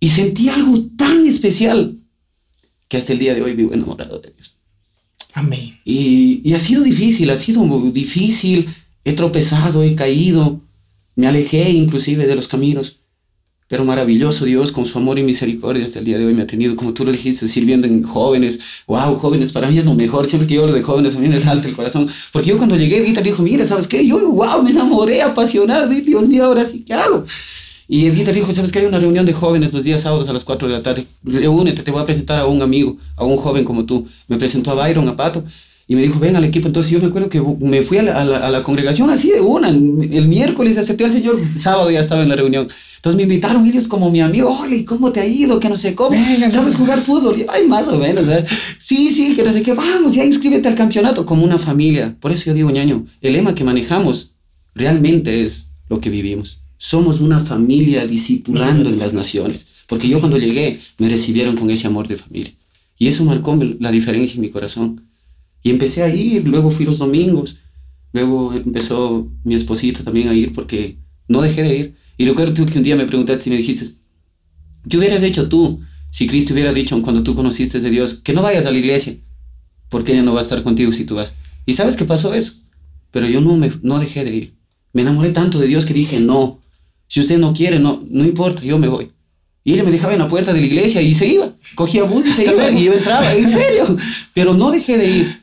y 0.00 0.08
sentí 0.08 0.48
algo 0.48 0.80
tan 0.96 1.26
especial 1.26 1.98
que 2.88 2.96
hasta 2.96 3.12
el 3.12 3.18
día 3.18 3.34
de 3.34 3.42
hoy 3.42 3.54
vivo 3.54 3.72
enamorado 3.72 4.18
de 4.18 4.32
Dios. 4.32 4.56
Amén. 5.32 5.78
Y, 5.84 6.40
y 6.42 6.54
ha 6.54 6.58
sido 6.58 6.82
difícil, 6.82 7.30
ha 7.30 7.36
sido 7.36 7.62
muy 7.62 7.90
difícil. 7.90 8.68
He 9.04 9.12
tropezado, 9.12 9.82
he 9.82 9.94
caído, 9.94 10.60
me 11.14 11.26
alejé 11.26 11.70
inclusive 11.70 12.26
de 12.26 12.34
los 12.34 12.48
caminos. 12.48 12.99
Pero 13.70 13.84
maravilloso 13.84 14.46
Dios, 14.46 14.72
con 14.72 14.84
su 14.84 14.98
amor 14.98 15.20
y 15.20 15.22
misericordia, 15.22 15.84
hasta 15.84 16.00
el 16.00 16.04
día 16.04 16.18
de 16.18 16.26
hoy 16.26 16.34
me 16.34 16.42
ha 16.42 16.46
tenido, 16.48 16.74
como 16.74 16.92
tú 16.92 17.04
lo 17.04 17.12
dijiste, 17.12 17.46
sirviendo 17.46 17.86
en 17.86 18.02
jóvenes. 18.02 18.58
¡Wow! 18.88 19.14
Jóvenes, 19.14 19.52
para 19.52 19.70
mí 19.70 19.78
es 19.78 19.84
lo 19.84 19.94
mejor. 19.94 20.26
Siempre 20.26 20.48
que 20.48 20.54
yo 20.54 20.62
hablo 20.62 20.74
de 20.74 20.82
jóvenes, 20.82 21.14
a 21.14 21.20
mí 21.20 21.28
me 21.28 21.38
salta 21.38 21.68
el 21.68 21.76
corazón. 21.76 22.08
Porque 22.32 22.50
yo 22.50 22.58
cuando 22.58 22.74
llegué, 22.74 22.96
Edita 22.98 23.20
dijo, 23.20 23.44
mira, 23.44 23.64
¿sabes 23.64 23.86
qué? 23.86 24.04
Yo, 24.04 24.18
wow, 24.32 24.60
me 24.64 24.70
enamoré, 24.70 25.22
apasionado. 25.22 25.88
Dios 25.88 26.26
mío, 26.26 26.46
ahora 26.46 26.64
sí, 26.64 26.82
¿qué 26.84 26.94
hago? 26.94 27.24
Y 27.86 28.06
Edita 28.06 28.32
dijo, 28.32 28.52
¿sabes 28.52 28.72
que 28.72 28.80
hay 28.80 28.86
una 28.86 28.98
reunión 28.98 29.24
de 29.24 29.34
jóvenes 29.34 29.72
los 29.72 29.84
días 29.84 30.00
sábados 30.00 30.28
a 30.28 30.32
las 30.32 30.42
4 30.42 30.66
de 30.66 30.74
la 30.74 30.82
tarde? 30.82 31.04
Reúnete, 31.22 31.84
te 31.84 31.92
voy 31.92 32.02
a 32.02 32.06
presentar 32.06 32.40
a 32.40 32.46
un 32.46 32.62
amigo, 32.62 32.96
a 33.14 33.24
un 33.24 33.36
joven 33.36 33.64
como 33.64 33.86
tú. 33.86 34.04
Me 34.26 34.36
presentó 34.36 34.72
a 34.72 34.74
Byron, 34.74 35.08
a 35.08 35.16
Pato, 35.16 35.44
y 35.86 35.94
me 35.94 36.02
dijo, 36.02 36.18
ven 36.18 36.34
al 36.34 36.42
equipo. 36.42 36.66
Entonces 36.66 36.90
yo 36.90 36.98
me 36.98 37.06
acuerdo 37.06 37.28
que 37.28 37.40
me 37.60 37.82
fui 37.82 37.98
a 37.98 38.02
la, 38.02 38.20
a 38.20 38.24
la, 38.24 38.38
a 38.38 38.50
la 38.50 38.64
congregación 38.64 39.10
así 39.10 39.30
de 39.30 39.40
una. 39.40 39.68
El 39.68 40.26
miércoles 40.26 40.76
acepté 40.76 41.04
al 41.04 41.12
Señor, 41.12 41.40
sábado 41.56 41.88
ya 41.92 42.00
estaba 42.00 42.22
en 42.22 42.30
la 42.30 42.34
reunión. 42.34 42.66
Entonces 43.00 43.16
me 43.16 43.22
invitaron 43.22 43.66
ellos 43.66 43.88
como 43.88 44.10
mi 44.10 44.20
amigo, 44.20 44.50
oye, 44.60 44.84
¿cómo 44.84 45.10
te 45.10 45.20
ha 45.20 45.26
ido? 45.26 45.58
Que 45.58 45.70
no 45.70 45.78
sé 45.78 45.94
cómo. 45.94 46.10
Venga, 46.10 46.50
¿Sabes 46.50 46.76
jugar 46.76 47.00
fútbol? 47.00 47.38
Y, 47.38 47.46
Ay, 47.48 47.66
más 47.66 47.88
o 47.88 47.96
menos. 47.96 48.26
¿sabes? 48.26 48.46
Sí, 48.78 49.10
sí, 49.10 49.34
que 49.34 49.42
no 49.42 49.50
sé 49.50 49.62
qué. 49.62 49.72
Vamos, 49.72 50.14
ya 50.14 50.22
inscríbete 50.22 50.68
al 50.68 50.74
campeonato 50.74 51.24
como 51.24 51.42
una 51.42 51.56
familia. 51.56 52.14
Por 52.20 52.30
eso 52.30 52.44
yo 52.44 52.52
digo, 52.52 52.70
ñaño, 52.70 53.06
el 53.22 53.32
lema 53.32 53.54
que 53.54 53.64
manejamos 53.64 54.34
realmente 54.74 55.42
es 55.42 55.70
lo 55.88 55.98
que 55.98 56.10
vivimos. 56.10 56.60
Somos 56.76 57.22
una 57.22 57.40
familia 57.40 58.06
discipulando 58.06 58.90
en 58.90 58.98
las 58.98 59.14
naciones. 59.14 59.68
Porque 59.86 60.06
yo 60.06 60.20
cuando 60.20 60.36
llegué 60.36 60.78
me 60.98 61.08
recibieron 61.08 61.56
con 61.56 61.70
ese 61.70 61.86
amor 61.86 62.06
de 62.06 62.18
familia. 62.18 62.52
Y 62.98 63.08
eso 63.08 63.24
marcó 63.24 63.58
la 63.78 63.90
diferencia 63.90 64.34
en 64.34 64.42
mi 64.42 64.50
corazón. 64.50 65.08
Y 65.62 65.70
empecé 65.70 66.02
a 66.02 66.14
ir, 66.14 66.46
luego 66.46 66.70
fui 66.70 66.84
los 66.84 66.98
domingos. 66.98 67.56
Luego 68.12 68.52
empezó 68.52 69.26
mi 69.42 69.54
esposita 69.54 70.04
también 70.04 70.28
a 70.28 70.34
ir 70.34 70.52
porque 70.52 70.98
no 71.28 71.40
dejé 71.40 71.62
de 71.62 71.76
ir. 71.78 71.99
Y 72.20 72.26
recuerdo 72.26 72.66
que 72.66 72.76
un 72.76 72.84
día 72.84 72.96
me 72.96 73.06
preguntaste 73.06 73.48
y 73.48 73.50
me 73.50 73.56
dijiste, 73.56 73.86
¿qué 74.86 74.98
hubieras 74.98 75.22
hecho 75.22 75.48
tú 75.48 75.80
si 76.10 76.26
Cristo 76.26 76.52
hubiera 76.52 76.70
dicho 76.70 77.00
cuando 77.00 77.22
tú 77.22 77.34
conociste 77.34 77.80
de 77.80 77.88
Dios 77.88 78.20
que 78.22 78.34
no 78.34 78.42
vayas 78.42 78.66
a 78.66 78.70
la 78.70 78.76
iglesia? 78.76 79.16
Porque 79.88 80.12
ella 80.12 80.22
no 80.22 80.34
va 80.34 80.40
a 80.40 80.42
estar 80.42 80.62
contigo 80.62 80.92
si 80.92 81.06
tú 81.06 81.14
vas. 81.14 81.32
Y 81.64 81.72
sabes 81.72 81.96
que 81.96 82.04
pasó 82.04 82.34
eso. 82.34 82.60
Pero 83.10 83.26
yo 83.26 83.40
no, 83.40 83.56
me, 83.56 83.72
no 83.80 83.98
dejé 83.98 84.22
de 84.26 84.36
ir. 84.36 84.54
Me 84.92 85.00
enamoré 85.00 85.30
tanto 85.30 85.58
de 85.58 85.66
Dios 85.66 85.86
que 85.86 85.94
dije, 85.94 86.20
no, 86.20 86.60
si 87.08 87.20
usted 87.20 87.38
no 87.38 87.54
quiere, 87.54 87.78
no, 87.78 88.04
no 88.10 88.22
importa, 88.26 88.60
yo 88.60 88.78
me 88.78 88.88
voy. 88.88 89.12
Y 89.64 89.72
ella 89.72 89.84
me 89.84 89.90
dejaba 89.90 90.12
en 90.12 90.18
la 90.18 90.28
puerta 90.28 90.52
de 90.52 90.60
la 90.60 90.66
iglesia 90.66 91.00
y 91.00 91.14
se 91.14 91.26
iba. 91.26 91.54
Cogía 91.74 92.02
bus 92.02 92.26
y 92.26 92.32
se 92.32 92.44
iba 92.52 92.70
y 92.70 92.84
yo 92.84 92.92
entraba, 92.92 93.32
en 93.32 93.48
serio. 93.50 93.96
Pero 94.34 94.52
no 94.52 94.70
dejé 94.70 94.98
de 94.98 95.08
ir. 95.08 95.42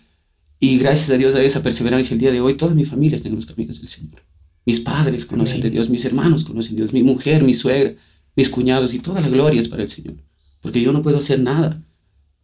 Y 0.60 0.78
gracias 0.78 1.10
a 1.10 1.18
Dios 1.18 1.34
a 1.34 1.42
esa 1.42 1.64
perseverancia 1.64 2.14
el 2.14 2.20
día 2.20 2.30
de 2.30 2.40
hoy, 2.40 2.54
toda 2.54 2.76
mi 2.76 2.86
familia 2.86 3.16
está 3.16 3.30
en 3.30 3.36
los 3.36 3.48
caminos 3.48 3.80
del 3.80 3.90
Señor. 3.90 4.27
Mis 4.68 4.82
padres 4.82 5.26
conocen 5.26 5.62
de 5.62 5.70
Dios, 5.70 5.90
mis 5.90 6.04
hermanos 6.04 6.44
conocen 6.44 6.76
de 6.76 6.82
Dios, 6.82 6.92
mi 6.92 7.02
mujer, 7.02 7.42
mi 7.42 7.54
suegra, 7.54 7.96
mis 8.36 8.50
cuñados 8.50 8.94
y 8.94 9.00
toda 9.00 9.22
la 9.22 9.30
gloria 9.30 9.62
es 9.62 9.70
para 9.70 9.82
el 9.82 9.88
Señor. 9.88 10.16
Porque 10.60 10.82
yo 10.82 10.92
no 10.92 11.02
puedo 11.02 11.20
hacer 11.20 11.40
nada 11.40 11.82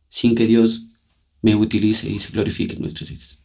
sin 0.07 0.33
que 0.33 0.47
Dios 0.47 0.85
me 1.41 1.53
utilice 1.53 2.09
y 2.09 2.19
se 2.19 2.31
glorifique 2.31 2.75
en 2.75 2.79
nuestras 2.79 3.09
vidas. 3.09 3.43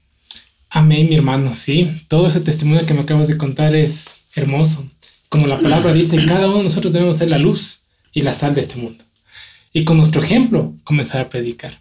Amén, 0.70 1.08
mi 1.08 1.16
hermano, 1.16 1.56
sí. 1.56 1.90
Todo 2.06 2.28
ese 2.28 2.38
testimonio 2.38 2.86
que 2.86 2.94
me 2.94 3.00
acabas 3.00 3.26
de 3.26 3.36
contar 3.36 3.74
es 3.74 4.26
hermoso. 4.36 4.88
Como 5.28 5.48
la 5.48 5.58
palabra 5.58 5.92
dice, 5.92 6.24
cada 6.24 6.46
uno 6.46 6.58
de 6.58 6.64
nosotros 6.64 6.92
debemos 6.92 7.16
ser 7.16 7.30
la 7.30 7.38
luz 7.38 7.80
y 8.12 8.20
la 8.20 8.32
sal 8.32 8.54
de 8.54 8.60
este 8.60 8.76
mundo. 8.76 9.02
Y 9.72 9.82
con 9.82 9.96
nuestro 9.96 10.22
ejemplo 10.22 10.72
comenzar 10.84 11.20
a 11.20 11.28
predicar. 11.28 11.72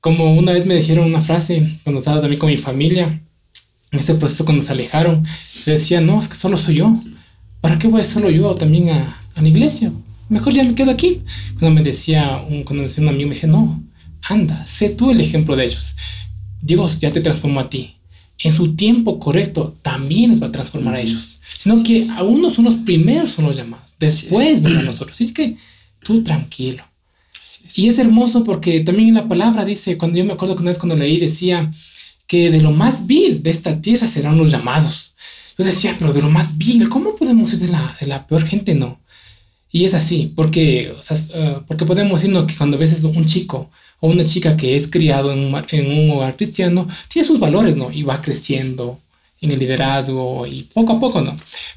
Como 0.00 0.34
una 0.34 0.52
vez 0.52 0.64
me 0.64 0.76
dijeron 0.76 1.04
una 1.04 1.20
frase 1.20 1.78
cuando 1.84 1.98
estaba 1.98 2.22
también 2.22 2.40
con 2.40 2.48
mi 2.48 2.56
familia, 2.56 3.22
en 3.92 3.98
este 3.98 4.14
proceso 4.14 4.44
cuando 4.44 4.64
se 4.64 4.72
alejaron, 4.72 5.24
le 5.66 5.72
decía, 5.74 6.00
no, 6.00 6.18
es 6.18 6.26
que 6.28 6.34
solo 6.34 6.56
soy 6.56 6.76
yo. 6.76 6.98
¿Para 7.60 7.78
qué 7.78 7.86
voy 7.86 8.02
solo 8.04 8.30
yo 8.30 8.54
también 8.54 8.88
a, 8.90 9.20
a 9.34 9.42
la 9.42 9.48
iglesia? 9.48 9.92
Mejor 10.28 10.54
ya 10.54 10.64
me 10.64 10.74
quedo 10.74 10.90
aquí. 10.90 11.20
Cuando 11.58 11.78
me 11.78 11.82
decía 11.82 12.42
un, 12.48 12.64
cuando 12.64 12.82
me 12.82 12.88
decía 12.88 13.02
un 13.02 13.10
amigo, 13.10 13.28
me 13.28 13.34
decía, 13.34 13.50
no, 13.50 13.82
anda, 14.22 14.64
sé 14.66 14.88
tú 14.88 15.10
el 15.10 15.20
ejemplo 15.20 15.54
de 15.56 15.64
ellos. 15.64 15.94
Dios 16.60 17.00
ya 17.00 17.12
te 17.12 17.20
transformó 17.20 17.60
a 17.60 17.68
ti. 17.70 17.96
en 18.38 18.50
su 18.50 18.74
tiempo 18.74 19.18
correcto 19.20 19.76
también 19.82 20.30
les 20.30 20.42
va 20.42 20.46
a 20.46 20.52
transformar 20.52 20.94
a 20.94 21.00
ellos. 21.00 21.40
Sino 21.58 21.82
que 21.82 22.08
a 22.10 22.22
unos 22.22 22.54
son 22.54 22.64
los 22.64 22.74
primeros 22.76 23.32
son 23.32 23.44
los 23.44 23.56
llamados. 23.56 23.94
Después 24.00 24.62
vendrán 24.62 24.86
nosotros. 24.86 25.12
Así 25.12 25.32
que 25.32 25.56
tú 26.02 26.22
tranquilo. 26.22 26.82
Y 27.74 27.88
es 27.88 27.98
hermoso 27.98 28.42
porque 28.42 28.80
también 28.80 29.10
en 29.10 29.14
la 29.14 29.28
palabra 29.28 29.64
dice, 29.64 29.96
cuando 29.96 30.18
yo 30.18 30.24
me 30.24 30.32
acuerdo 30.32 30.56
que 30.56 30.62
una 30.62 30.70
vez 30.70 30.78
cuando 30.78 30.96
leí, 30.96 31.20
decía 31.20 31.70
que 32.26 32.50
de 32.50 32.60
lo 32.60 32.72
más 32.72 33.06
vil 33.06 33.42
de 33.42 33.50
esta 33.50 33.80
tierra 33.80 34.06
serán 34.06 34.38
los 34.38 34.50
llamados. 34.50 35.14
Yo 35.58 35.64
decía, 35.64 35.96
pero 35.98 36.12
de 36.12 36.22
lo 36.22 36.30
más 36.30 36.56
vil, 36.56 36.88
¿cómo 36.88 37.14
podemos 37.16 37.50
ser 37.50 37.60
de 37.60 37.68
la, 37.68 37.96
de 38.00 38.06
la 38.06 38.26
peor 38.26 38.44
gente? 38.44 38.74
No. 38.74 39.00
Y 39.70 39.84
es 39.84 39.94
así, 39.94 40.32
porque, 40.34 40.94
o 40.98 41.02
sea, 41.02 41.16
uh, 41.16 41.62
porque 41.66 41.86
podemos 41.86 42.20
decirnos 42.20 42.46
que 42.46 42.56
cuando 42.56 42.76
ves 42.76 43.02
un 43.04 43.26
chico 43.26 43.70
o 44.00 44.08
una 44.08 44.24
chica 44.24 44.56
que 44.56 44.76
es 44.76 44.86
criado 44.86 45.32
en 45.32 45.38
un, 45.38 45.64
en 45.70 45.98
un 45.98 46.10
hogar 46.10 46.36
cristiano, 46.36 46.86
tiene 47.08 47.26
sus 47.26 47.40
valores, 47.40 47.76
¿no? 47.76 47.90
Y 47.90 48.02
va 48.02 48.20
creciendo 48.20 49.00
en 49.40 49.50
el 49.50 49.58
liderazgo 49.58 50.46
y 50.46 50.62
poco 50.64 50.92
a 50.92 51.00
poco, 51.00 51.20
¿no? 51.20 51.34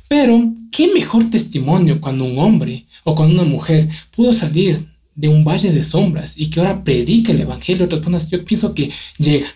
Pero, 0.07 0.53
¿qué 0.71 0.87
mejor 0.93 1.29
testimonio 1.29 2.01
cuando 2.01 2.25
un 2.25 2.37
hombre 2.37 2.85
o 3.03 3.15
cuando 3.15 3.33
una 3.33 3.49
mujer 3.49 3.87
pudo 4.15 4.33
salir 4.33 4.87
de 5.15 5.29
un 5.29 5.43
valle 5.45 5.71
de 5.71 5.83
sombras 5.83 6.37
y 6.37 6.49
que 6.49 6.59
ahora 6.59 6.83
predica 6.83 7.31
el 7.31 7.41
evangelio 7.41 7.83
a 7.83 7.85
otras 7.85 8.01
personas? 8.01 8.29
Yo 8.29 8.43
pienso 8.43 8.73
que 8.73 8.91
llega 9.17 9.47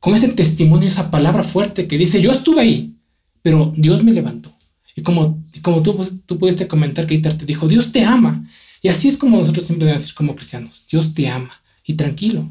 con 0.00 0.14
ese 0.14 0.28
testimonio, 0.28 0.88
esa 0.88 1.10
palabra 1.10 1.42
fuerte 1.42 1.86
que 1.86 1.98
dice, 1.98 2.20
yo 2.20 2.30
estuve 2.30 2.60
ahí, 2.60 2.94
pero 3.42 3.72
Dios 3.76 4.02
me 4.02 4.12
levantó. 4.12 4.52
Y 4.94 5.02
como, 5.02 5.42
como 5.62 5.82
tú, 5.82 6.22
tú 6.24 6.38
pudiste 6.38 6.66
comentar 6.66 7.06
que 7.06 7.18
te 7.18 7.44
dijo, 7.44 7.68
Dios 7.68 7.92
te 7.92 8.04
ama. 8.04 8.48
Y 8.82 8.88
así 8.88 9.08
es 9.08 9.16
como 9.16 9.38
nosotros 9.38 9.64
siempre 9.64 9.84
debemos 9.84 10.02
decir 10.02 10.14
como 10.14 10.34
cristianos, 10.34 10.84
Dios 10.90 11.12
te 11.12 11.28
ama. 11.28 11.50
Y 11.84 11.94
tranquilo. 11.94 12.50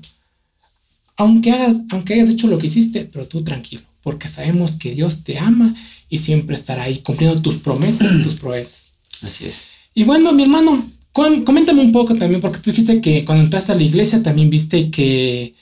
Aunque 1.18 1.52
hagas, 1.52 1.78
aunque 1.90 2.14
hayas 2.14 2.30
hecho 2.30 2.48
lo 2.48 2.58
que 2.58 2.68
hiciste, 2.68 3.06
pero 3.06 3.28
tú 3.28 3.44
tranquilo, 3.44 3.84
porque 4.02 4.28
sabemos 4.28 4.76
que 4.76 4.94
Dios 4.94 5.24
te 5.24 5.40
ama 5.40 5.74
y 6.10 6.18
siempre 6.20 6.56
estará 6.56 6.84
ahí 6.84 7.00
cumpliendo 7.00 7.42
tus 7.42 7.56
promesas 7.56 8.12
y 8.14 8.24
tus 8.24 8.36
proezas. 8.36 8.98
Así 9.22 9.46
es. 9.46 9.64
Y 9.94 10.04
bueno, 10.04 10.34
mi 10.34 10.44
hermano, 10.44 10.92
coméntame 11.14 11.82
un 11.82 11.94
poco 11.94 12.16
también, 12.16 12.42
porque 12.42 12.60
tú 12.60 12.70
dijiste 12.72 13.00
que 13.00 13.24
cuando 13.24 13.46
entraste 13.46 13.72
a 13.72 13.76
la 13.76 13.84
iglesia 13.84 14.22
también 14.22 14.50
viste 14.50 14.92
que, 14.92 15.56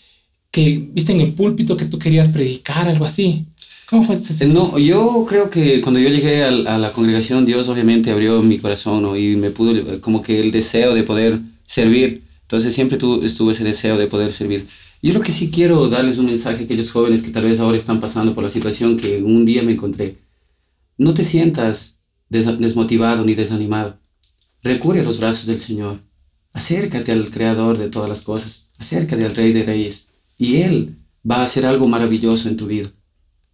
que 0.54 0.88
viste 0.94 1.12
en 1.12 1.20
el 1.20 1.34
púlpito 1.34 1.76
que 1.76 1.86
tú 1.86 1.98
querías 1.98 2.30
predicar, 2.30 2.88
algo 2.88 3.06
así. 3.06 3.44
¿Cómo 3.90 4.04
fue 4.04 4.18
ese 4.18 4.46
No, 4.46 4.78
yo 4.78 5.26
creo 5.28 5.50
que 5.50 5.82
cuando 5.82 6.00
yo 6.00 6.10
llegué 6.10 6.44
a, 6.44 6.52
la 6.52 6.92
congregación, 6.92 7.44
Dios 7.44 7.68
obviamente 7.70 8.12
abrió 8.12 8.40
mi 8.44 8.60
corazón 8.60 9.18
y 9.18 9.36
me 9.36 9.50
pudo, 9.50 10.00
como 10.00 10.22
que 10.22 10.40
el 10.40 10.52
deseo 10.52 10.94
de 10.94 11.02
poder 11.02 11.40
servir. 11.66 12.22
Entonces 12.44 12.76
siempre 12.76 13.00
tu, 13.00 13.24
estuve 13.24 13.54
ese 13.54 13.64
deseo 13.64 13.98
de 13.98 14.06
poder 14.06 14.32
servir. 14.32 14.68
Yo 15.02 15.12
lo 15.14 15.22
que 15.22 15.32
sí 15.32 15.50
quiero 15.50 15.90
darles 15.90 16.20
un 16.20 16.28
mensaje 16.28 16.62
a 16.62 16.66
aquellos 16.66 16.92
jóvenes 16.92 17.24
que 17.24 17.32
tal 17.32 17.46
vez 17.46 17.60
ahora 17.60 17.76
están 17.76 18.00
pasando 18.00 18.36
por 18.36 18.44
la 18.44 18.50
situación 18.50 18.96
que 18.96 19.24
un 19.24 19.46
día 19.46 19.64
me 19.64 19.72
encontré. 19.72 20.18
No 21.00 21.16
te 21.16 21.26
sientas 21.26 21.98
desmotivado 22.30 23.26
ni 23.26 23.34
desanimado. 23.34 23.98
Recurre 24.62 25.00
a 25.00 25.04
los 25.04 25.20
brazos 25.20 25.48
del 25.48 25.60
Señor. 25.60 26.00
Acércate 26.52 27.12
al 27.12 27.32
Creador 27.32 27.80
de 27.80 27.90
todas 27.90 28.08
las 28.08 28.22
cosas. 28.22 28.68
Acércate 28.78 29.26
al 29.26 29.36
Rey 29.36 29.52
de 29.52 29.64
Reyes. 29.64 30.13
Y 30.38 30.58
Él 30.58 30.98
va 31.30 31.38
a 31.38 31.44
hacer 31.44 31.66
algo 31.66 31.88
maravilloso 31.88 32.50
en 32.50 32.58
tu 32.58 32.68
vida. 32.68 32.92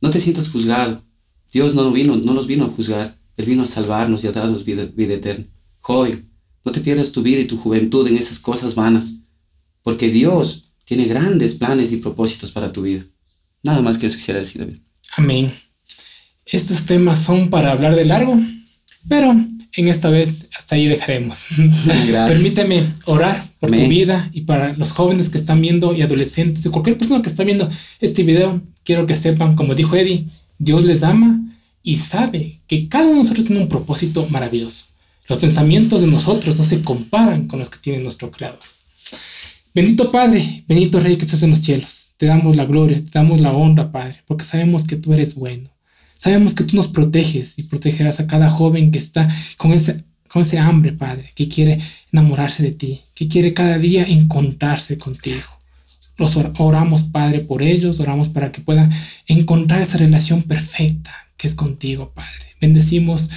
No 0.02 0.10
te 0.10 0.22
sientas 0.22 0.50
juzgado. 0.50 1.04
Dios 1.52 1.76
no, 1.76 1.92
vino, 1.92 2.16
no 2.16 2.34
nos 2.34 2.48
vino 2.48 2.66
a 2.66 2.70
juzgar. 2.70 3.18
Él 3.38 3.46
vino 3.46 3.64
a 3.64 3.66
salvarnos 3.66 4.24
y 4.24 4.28
a 4.28 4.32
darnos 4.32 4.66
vida, 4.66 4.86
vida 4.86 5.14
eterna. 5.14 5.46
Joven, 5.80 6.30
no 6.64 6.72
te 6.72 6.82
pierdas 6.82 7.12
tu 7.12 7.22
vida 7.22 7.40
y 7.40 7.48
tu 7.48 7.58
juventud 7.58 8.08
en 8.08 8.18
esas 8.18 8.40
cosas 8.40 8.76
vanas. 8.76 9.20
Porque 9.82 10.10
Dios 10.10 10.74
tiene 10.86 11.06
grandes 11.06 11.56
planes 11.56 11.92
y 11.92 11.98
propósitos 11.98 12.52
para 12.52 12.72
tu 12.72 12.82
vida. 12.82 13.04
Nada 13.64 13.82
más 13.82 13.98
que 13.98 14.08
eso 14.08 14.18
quisiera 14.18 14.40
decir, 14.40 14.62
David. 14.62 14.80
Amén. 15.16 15.52
Estos 16.46 16.86
temas 16.86 17.24
son 17.24 17.50
para 17.50 17.72
hablar 17.72 17.96
de 17.96 18.06
largo, 18.06 18.40
pero 19.08 19.36
en 19.76 19.88
esta 19.88 20.10
vez 20.10 20.48
hasta 20.58 20.76
ahí 20.76 20.88
dejaremos. 20.88 21.46
Permíteme 22.28 22.94
orar 23.06 23.50
por 23.60 23.70
tu 23.70 23.88
vida 23.88 24.30
y 24.34 24.42
para 24.42 24.74
los 24.74 24.92
jóvenes 24.92 25.30
que 25.30 25.38
están 25.38 25.62
viendo 25.62 25.94
y 25.94 26.02
adolescentes 26.02 26.66
y 26.66 26.70
cualquier 26.70 26.98
persona 26.98 27.22
que 27.22 27.30
está 27.30 27.44
viendo 27.44 27.70
este 28.00 28.24
video, 28.24 28.62
quiero 28.84 29.06
que 29.06 29.16
sepan, 29.16 29.56
como 29.56 29.76
dijo 29.76 29.96
Eddie, 29.96 30.26
Dios 30.58 30.86
les 30.86 31.04
ama 31.04 31.42
y 31.84 31.98
sabe 31.98 32.60
que 32.68 32.88
cada 32.88 33.06
uno 33.06 33.16
de 33.16 33.22
nosotros 33.24 33.46
tiene 33.46 33.62
un 33.62 33.70
propósito 33.70 34.28
maravilloso. 34.30 34.86
Los 35.28 35.40
pensamientos 35.40 36.02
de 36.02 36.08
nosotros 36.08 36.58
no 36.58 36.64
se 36.64 36.82
comparan 36.82 37.48
con 37.48 37.60
los 37.60 37.70
que 37.70 37.78
tiene 37.80 38.04
nuestro 38.04 38.32
Creador. 38.32 38.60
Bendito 39.74 40.12
Padre, 40.12 40.64
bendito 40.68 41.00
Rey 41.00 41.16
que 41.16 41.26
estás 41.26 41.44
en 41.44 41.52
los 41.52 41.60
cielos, 41.60 42.14
te 42.18 42.26
damos 42.26 42.56
la 42.56 42.66
gloria, 42.66 42.98
te 42.98 43.12
damos 43.12 43.40
la 43.40 43.52
honra, 43.52 43.92
Padre, 43.92 44.24
porque 44.26 44.44
sabemos 44.44 44.86
que 44.86 44.96
tú 44.96 45.14
eres 45.14 45.36
bueno 45.36 45.70
Sabemos 46.20 46.54
que 46.54 46.66
tú 46.66 46.76
nos 46.76 46.90
proteges 46.90 47.58
y 47.60 47.64
protegerás 47.64 48.20
a 48.20 48.28
cada 48.28 48.50
joven 48.50 48.92
que 48.92 49.00
está 49.00 49.30
con 49.56 49.72
ese, 49.72 50.04
con 50.28 50.42
ese 50.42 50.60
hambre, 50.60 50.92
Padre, 50.92 51.32
que 51.34 51.48
quiere 51.48 51.80
enamorarse 52.12 52.62
de 52.62 52.72
ti, 52.72 53.04
que 53.16 53.30
quiere 53.30 53.54
cada 53.54 53.78
día 53.78 54.04
encontrarse 54.04 54.98
contigo. 54.98 55.48
Los 56.18 56.36
oramos, 56.36 57.04
Padre, 57.04 57.40
por 57.40 57.64
ellos, 57.64 58.02
oramos 58.02 58.28
para 58.28 58.52
que 58.52 58.60
puedan 58.60 58.92
encontrar 59.28 59.82
esa 59.82 59.98
relación 59.98 60.44
perfecta 60.44 61.16
que 61.38 61.48
es 61.48 61.56
contigo, 61.56 62.12
Padre. 62.14 62.48
Bendecimos 62.60 63.30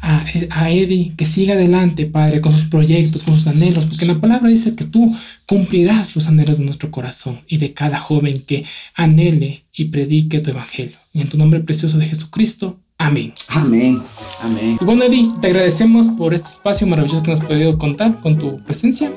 a, 0.00 0.24
a, 0.50 0.70
Eddie 0.70 1.12
que 1.16 1.26
siga 1.26 1.54
adelante, 1.54 2.06
Padre, 2.06 2.40
con 2.40 2.52
sus 2.52 2.64
proyectos, 2.64 3.22
con 3.22 3.36
sus 3.36 3.46
anhelos, 3.46 3.86
porque 3.86 4.06
la 4.06 4.20
palabra 4.20 4.48
dice 4.48 4.74
que 4.74 4.84
tú 4.84 5.14
cumplirás 5.46 6.16
los 6.16 6.26
anhelos 6.26 6.58
de 6.58 6.64
nuestro 6.64 6.90
corazón 6.90 7.40
y 7.46 7.58
de 7.58 7.72
cada 7.72 7.98
joven 7.98 8.42
que 8.46 8.64
anhele 8.94 9.64
y 9.74 9.86
predique 9.86 10.40
tu 10.40 10.50
evangelio. 10.50 10.96
Y 11.12 11.20
en 11.20 11.28
tu 11.28 11.36
nombre 11.36 11.60
precioso 11.60 11.98
de 11.98 12.06
Jesucristo. 12.06 12.78
Amén. 12.98 13.32
Amén. 13.48 14.02
Amén. 14.42 14.78
Y 14.80 14.84
bueno, 14.84 15.04
Eddie, 15.04 15.30
te 15.40 15.48
agradecemos 15.48 16.08
por 16.08 16.34
este 16.34 16.48
espacio 16.48 16.86
maravilloso 16.86 17.22
que 17.22 17.30
nos 17.30 17.40
has 17.40 17.46
podido 17.46 17.78
contar 17.78 18.20
con 18.20 18.36
tu 18.36 18.62
presencia. 18.64 19.12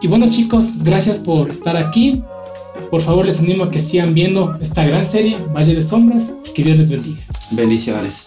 Y 0.00 0.08
bueno, 0.08 0.28
chicos, 0.28 0.82
gracias 0.82 1.20
por 1.20 1.50
estar 1.50 1.76
aquí. 1.76 2.22
Por 2.90 3.00
favor, 3.00 3.24
les 3.26 3.38
animo 3.38 3.64
a 3.64 3.70
que 3.70 3.80
sigan 3.80 4.14
viendo 4.14 4.58
esta 4.60 4.84
gran 4.84 5.06
serie, 5.06 5.36
Valle 5.54 5.74
de 5.74 5.82
Sombras. 5.82 6.32
Que 6.54 6.64
Dios 6.64 6.78
les 6.78 6.90
bendiga. 6.90 7.22
Bendiciones. 7.52 8.24